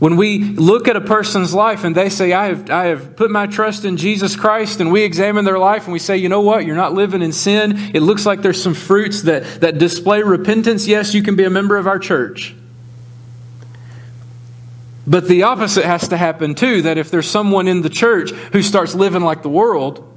When 0.00 0.18
we 0.18 0.40
look 0.40 0.86
at 0.86 0.96
a 0.96 1.00
person's 1.00 1.54
life 1.54 1.82
and 1.82 1.94
they 1.94 2.10
say, 2.10 2.34
I 2.34 2.48
have, 2.48 2.68
I 2.68 2.84
have 2.88 3.16
put 3.16 3.30
my 3.30 3.46
trust 3.46 3.86
in 3.86 3.96
Jesus 3.96 4.36
Christ, 4.36 4.80
and 4.80 4.92
we 4.92 5.02
examine 5.02 5.46
their 5.46 5.58
life 5.58 5.84
and 5.84 5.94
we 5.94 5.98
say, 5.98 6.18
you 6.18 6.28
know 6.28 6.42
what, 6.42 6.66
you're 6.66 6.76
not 6.76 6.92
living 6.92 7.22
in 7.22 7.32
sin. 7.32 7.72
It 7.94 8.00
looks 8.00 8.26
like 8.26 8.42
there's 8.42 8.62
some 8.62 8.74
fruits 8.74 9.22
that, 9.22 9.62
that 9.62 9.78
display 9.78 10.22
repentance. 10.22 10.86
Yes, 10.86 11.14
you 11.14 11.22
can 11.22 11.36
be 11.36 11.44
a 11.44 11.50
member 11.50 11.78
of 11.78 11.86
our 11.86 11.98
church. 11.98 12.54
But 15.06 15.26
the 15.26 15.44
opposite 15.44 15.86
has 15.86 16.08
to 16.08 16.18
happen 16.18 16.54
too 16.54 16.82
that 16.82 16.98
if 16.98 17.10
there's 17.10 17.30
someone 17.30 17.66
in 17.66 17.80
the 17.80 17.88
church 17.88 18.30
who 18.52 18.60
starts 18.60 18.94
living 18.94 19.22
like 19.22 19.40
the 19.40 19.48
world, 19.48 20.09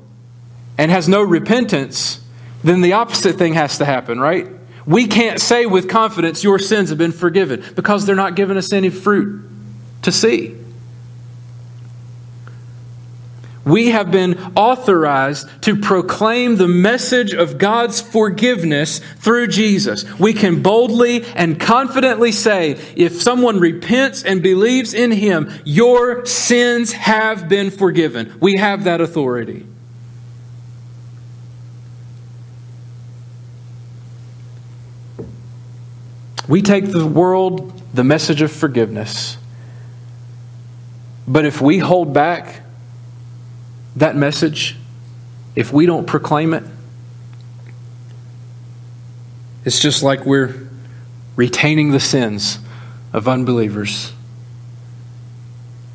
and 0.77 0.91
has 0.91 1.07
no 1.07 1.21
repentance, 1.21 2.21
then 2.63 2.81
the 2.81 2.93
opposite 2.93 3.37
thing 3.37 3.53
has 3.53 3.77
to 3.77 3.85
happen, 3.85 4.19
right? 4.19 4.47
We 4.85 5.07
can't 5.07 5.39
say 5.39 5.65
with 5.65 5.87
confidence, 5.87 6.43
Your 6.43 6.59
sins 6.59 6.89
have 6.89 6.97
been 6.97 7.11
forgiven, 7.11 7.63
because 7.75 8.05
they're 8.05 8.15
not 8.15 8.35
giving 8.35 8.57
us 8.57 8.73
any 8.73 8.89
fruit 8.89 9.49
to 10.01 10.11
see. 10.11 10.57
We 13.65 13.91
have 13.91 14.11
been 14.11 14.37
authorized 14.55 15.47
to 15.61 15.77
proclaim 15.77 16.57
the 16.57 16.67
message 16.67 17.33
of 17.33 17.57
God's 17.57 18.01
forgiveness 18.01 18.99
through 19.19 19.47
Jesus. 19.47 20.03
We 20.19 20.33
can 20.33 20.61
boldly 20.61 21.23
and 21.23 21.57
confidently 21.57 22.33
say, 22.33 22.71
if 22.97 23.21
someone 23.21 23.61
repents 23.61 24.21
and 24.23 24.43
believes 24.43 24.93
in 24.93 25.11
Him, 25.11 25.49
your 25.63 26.25
sins 26.25 26.91
have 26.91 27.47
been 27.47 27.71
forgiven. 27.71 28.33
We 28.41 28.57
have 28.57 28.83
that 28.83 28.99
authority. 28.99 29.65
We 36.47 36.61
take 36.61 36.91
the 36.91 37.05
world 37.05 37.81
the 37.93 38.03
message 38.03 38.41
of 38.41 38.51
forgiveness. 38.51 39.37
But 41.27 41.45
if 41.45 41.61
we 41.61 41.77
hold 41.79 42.13
back 42.13 42.61
that 43.95 44.15
message, 44.15 44.75
if 45.55 45.71
we 45.71 45.85
don't 45.85 46.05
proclaim 46.05 46.53
it, 46.53 46.63
it's 49.63 49.79
just 49.79 50.03
like 50.03 50.25
we're 50.25 50.67
retaining 51.35 51.91
the 51.91 51.99
sins 51.99 52.59
of 53.13 53.27
unbelievers. 53.27 54.11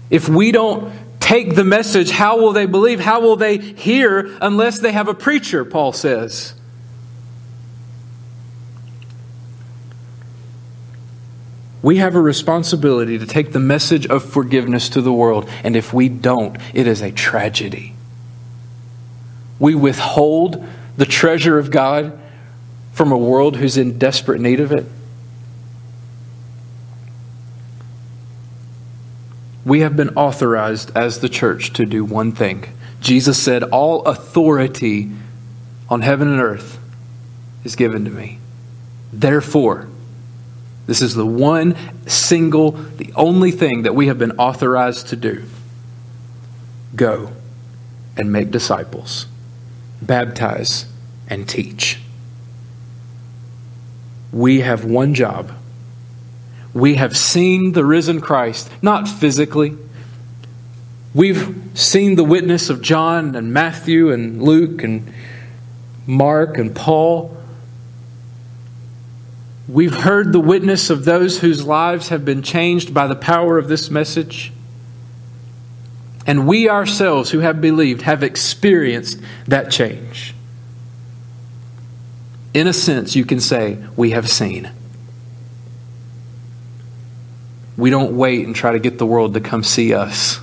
If 0.08 0.28
we 0.28 0.52
don't 0.52 0.92
take 1.20 1.54
the 1.54 1.64
message, 1.64 2.10
how 2.10 2.38
will 2.38 2.52
they 2.52 2.64
believe? 2.64 3.00
How 3.00 3.20
will 3.20 3.36
they 3.36 3.58
hear 3.58 4.34
unless 4.40 4.78
they 4.78 4.92
have 4.92 5.08
a 5.08 5.14
preacher, 5.14 5.64
Paul 5.64 5.92
says. 5.92 6.54
We 11.80 11.96
have 11.96 12.14
a 12.14 12.20
responsibility 12.20 13.18
to 13.18 13.26
take 13.26 13.52
the 13.52 13.60
message 13.60 14.06
of 14.06 14.24
forgiveness 14.24 14.88
to 14.90 15.00
the 15.00 15.12
world, 15.12 15.48
and 15.62 15.76
if 15.76 15.92
we 15.92 16.08
don't, 16.08 16.56
it 16.74 16.86
is 16.86 17.00
a 17.02 17.12
tragedy. 17.12 17.94
We 19.60 19.74
withhold 19.74 20.64
the 20.96 21.06
treasure 21.06 21.58
of 21.58 21.70
God 21.70 22.18
from 22.92 23.12
a 23.12 23.16
world 23.18 23.56
who's 23.56 23.76
in 23.76 23.98
desperate 23.98 24.40
need 24.40 24.58
of 24.58 24.72
it. 24.72 24.84
We 29.64 29.80
have 29.80 29.96
been 29.96 30.10
authorized 30.10 30.90
as 30.96 31.20
the 31.20 31.28
church 31.28 31.72
to 31.74 31.84
do 31.84 32.04
one 32.04 32.32
thing. 32.32 32.64
Jesus 33.00 33.40
said, 33.40 33.62
All 33.62 34.02
authority 34.04 35.10
on 35.88 36.00
heaven 36.00 36.28
and 36.28 36.40
earth 36.40 36.78
is 37.64 37.76
given 37.76 38.04
to 38.04 38.10
me. 38.10 38.38
Therefore, 39.12 39.88
this 40.88 41.02
is 41.02 41.14
the 41.14 41.26
one 41.26 41.76
single, 42.06 42.70
the 42.70 43.12
only 43.14 43.50
thing 43.50 43.82
that 43.82 43.94
we 43.94 44.06
have 44.06 44.18
been 44.18 44.32
authorized 44.32 45.08
to 45.08 45.16
do. 45.16 45.44
Go 46.96 47.30
and 48.16 48.32
make 48.32 48.50
disciples, 48.50 49.26
baptize 50.00 50.86
and 51.28 51.46
teach. 51.46 52.00
We 54.32 54.62
have 54.62 54.86
one 54.86 55.12
job. 55.12 55.52
We 56.72 56.94
have 56.94 57.14
seen 57.18 57.72
the 57.72 57.84
risen 57.84 58.22
Christ, 58.22 58.70
not 58.80 59.06
physically. 59.06 59.76
We've 61.14 61.54
seen 61.74 62.14
the 62.14 62.24
witness 62.24 62.70
of 62.70 62.80
John 62.80 63.36
and 63.36 63.52
Matthew 63.52 64.10
and 64.10 64.42
Luke 64.42 64.82
and 64.82 65.12
Mark 66.06 66.56
and 66.56 66.74
Paul. 66.74 67.36
We've 69.68 69.94
heard 69.94 70.32
the 70.32 70.40
witness 70.40 70.88
of 70.88 71.04
those 71.04 71.40
whose 71.40 71.62
lives 71.62 72.08
have 72.08 72.24
been 72.24 72.42
changed 72.42 72.94
by 72.94 73.06
the 73.06 73.14
power 73.14 73.58
of 73.58 73.68
this 73.68 73.90
message. 73.90 74.50
And 76.26 76.48
we 76.48 76.70
ourselves 76.70 77.30
who 77.30 77.40
have 77.40 77.60
believed 77.60 78.02
have 78.02 78.22
experienced 78.22 79.20
that 79.46 79.70
change. 79.70 80.34
In 82.54 82.66
a 82.66 82.72
sense, 82.72 83.14
you 83.14 83.26
can 83.26 83.40
say, 83.40 83.78
we 83.94 84.12
have 84.12 84.28
seen. 84.28 84.70
We 87.76 87.90
don't 87.90 88.16
wait 88.16 88.46
and 88.46 88.56
try 88.56 88.72
to 88.72 88.78
get 88.78 88.96
the 88.96 89.06
world 89.06 89.34
to 89.34 89.40
come 89.40 89.62
see 89.62 89.92
us 89.92 90.40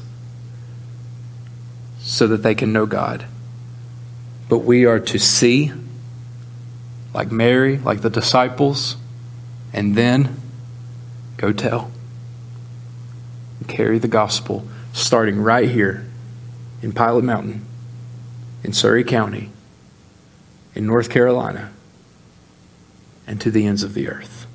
so 2.00 2.28
that 2.28 2.44
they 2.44 2.54
can 2.54 2.72
know 2.72 2.86
God. 2.86 3.26
But 4.50 4.60
we 4.60 4.86
are 4.86 5.00
to 5.00 5.18
see, 5.18 5.72
like 7.14 7.32
Mary, 7.32 7.80
like 7.80 8.02
the 8.02 8.12
disciples, 8.12 8.98
and 9.76 9.94
then 9.94 10.42
go 11.36 11.52
tell. 11.52 11.92
And 13.60 13.68
carry 13.68 14.00
the 14.00 14.08
gospel, 14.08 14.66
starting 14.94 15.38
right 15.40 15.70
here 15.70 16.06
in 16.82 16.94
Pilot 16.94 17.26
Mountain, 17.26 17.64
in 18.64 18.72
Surry 18.72 19.04
County, 19.04 19.52
in 20.74 20.88
North 20.88 21.10
Carolina, 21.10 21.72
and 23.28 23.40
to 23.42 23.52
the 23.52 23.68
ends 23.68 23.84
of 23.84 23.94
the 23.94 24.08
earth. 24.08 24.48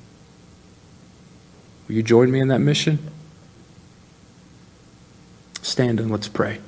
Will 1.86 1.96
you 1.96 2.02
join 2.02 2.30
me 2.30 2.40
in 2.40 2.48
that 2.48 2.60
mission? 2.60 2.98
Stand 5.60 6.00
and 6.00 6.10
let's 6.10 6.28
pray. 6.28 6.60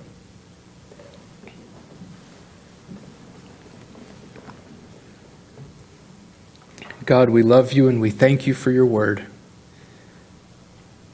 God, 7.06 7.30
we 7.30 7.42
love 7.42 7.72
you 7.72 7.88
and 7.88 8.00
we 8.00 8.10
thank 8.10 8.46
you 8.46 8.54
for 8.54 8.70
your 8.70 8.86
word, 8.86 9.26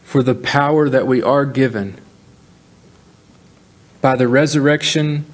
for 0.03 0.22
the 0.22 0.34
power 0.34 0.89
that 0.89 1.07
we 1.07 1.22
are 1.22 1.47
given 1.47 1.99
by 4.01 4.16
the 4.16 4.28
resurrection 4.28 5.24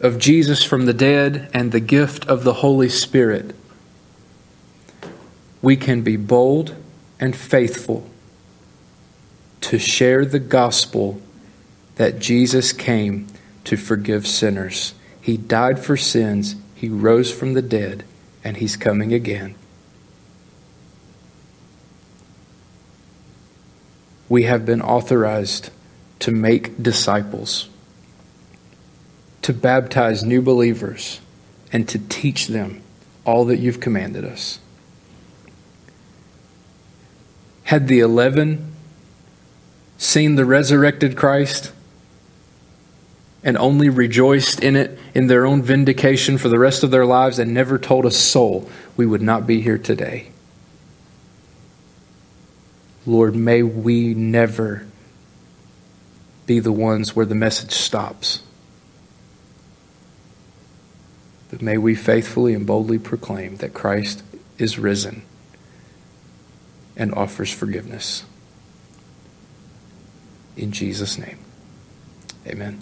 of 0.00 0.18
Jesus 0.18 0.64
from 0.64 0.86
the 0.86 0.94
dead 0.94 1.50
and 1.52 1.70
the 1.70 1.80
gift 1.80 2.26
of 2.26 2.44
the 2.44 2.54
Holy 2.54 2.88
Spirit. 2.88 3.54
We 5.62 5.76
can 5.76 6.02
be 6.02 6.16
bold 6.16 6.74
and 7.20 7.34
faithful 7.34 8.08
to 9.62 9.78
share 9.78 10.24
the 10.24 10.38
gospel 10.38 11.20
that 11.96 12.18
Jesus 12.18 12.72
came 12.72 13.28
to 13.64 13.76
forgive 13.76 14.26
sinners. 14.26 14.94
He 15.20 15.36
died 15.36 15.78
for 15.78 15.96
sins, 15.96 16.56
He 16.74 16.88
rose 16.88 17.32
from 17.32 17.54
the 17.54 17.62
dead, 17.62 18.04
and 18.42 18.58
He's 18.58 18.76
coming 18.76 19.14
again. 19.14 19.54
We 24.28 24.44
have 24.44 24.64
been 24.64 24.80
authorized 24.82 25.70
to 26.20 26.30
make 26.30 26.82
disciples, 26.82 27.68
to 29.42 29.52
baptize 29.52 30.24
new 30.24 30.40
believers, 30.40 31.20
and 31.72 31.88
to 31.88 31.98
teach 31.98 32.46
them 32.48 32.82
all 33.24 33.44
that 33.44 33.58
you've 33.58 33.80
commanded 33.80 34.24
us. 34.24 34.58
Had 37.64 37.88
the 37.88 38.00
eleven 38.00 38.72
seen 39.98 40.34
the 40.34 40.44
resurrected 40.44 41.16
Christ 41.16 41.72
and 43.42 43.56
only 43.58 43.88
rejoiced 43.88 44.60
in 44.60 44.76
it 44.76 44.98
in 45.14 45.26
their 45.26 45.44
own 45.44 45.62
vindication 45.62 46.38
for 46.38 46.48
the 46.48 46.58
rest 46.58 46.82
of 46.82 46.90
their 46.90 47.06
lives 47.06 47.38
and 47.38 47.52
never 47.52 47.78
told 47.78 48.06
a 48.06 48.10
soul, 48.10 48.70
we 48.96 49.04
would 49.04 49.22
not 49.22 49.46
be 49.46 49.60
here 49.60 49.78
today. 49.78 50.30
Lord, 53.06 53.34
may 53.34 53.62
we 53.62 54.14
never 54.14 54.86
be 56.46 56.58
the 56.58 56.72
ones 56.72 57.14
where 57.14 57.26
the 57.26 57.34
message 57.34 57.72
stops. 57.72 58.42
But 61.50 61.62
may 61.62 61.78
we 61.78 61.94
faithfully 61.94 62.54
and 62.54 62.66
boldly 62.66 62.98
proclaim 62.98 63.56
that 63.56 63.74
Christ 63.74 64.22
is 64.58 64.78
risen 64.78 65.22
and 66.96 67.14
offers 67.14 67.52
forgiveness. 67.52 68.24
In 70.56 70.72
Jesus' 70.72 71.18
name, 71.18 71.38
amen. 72.46 72.80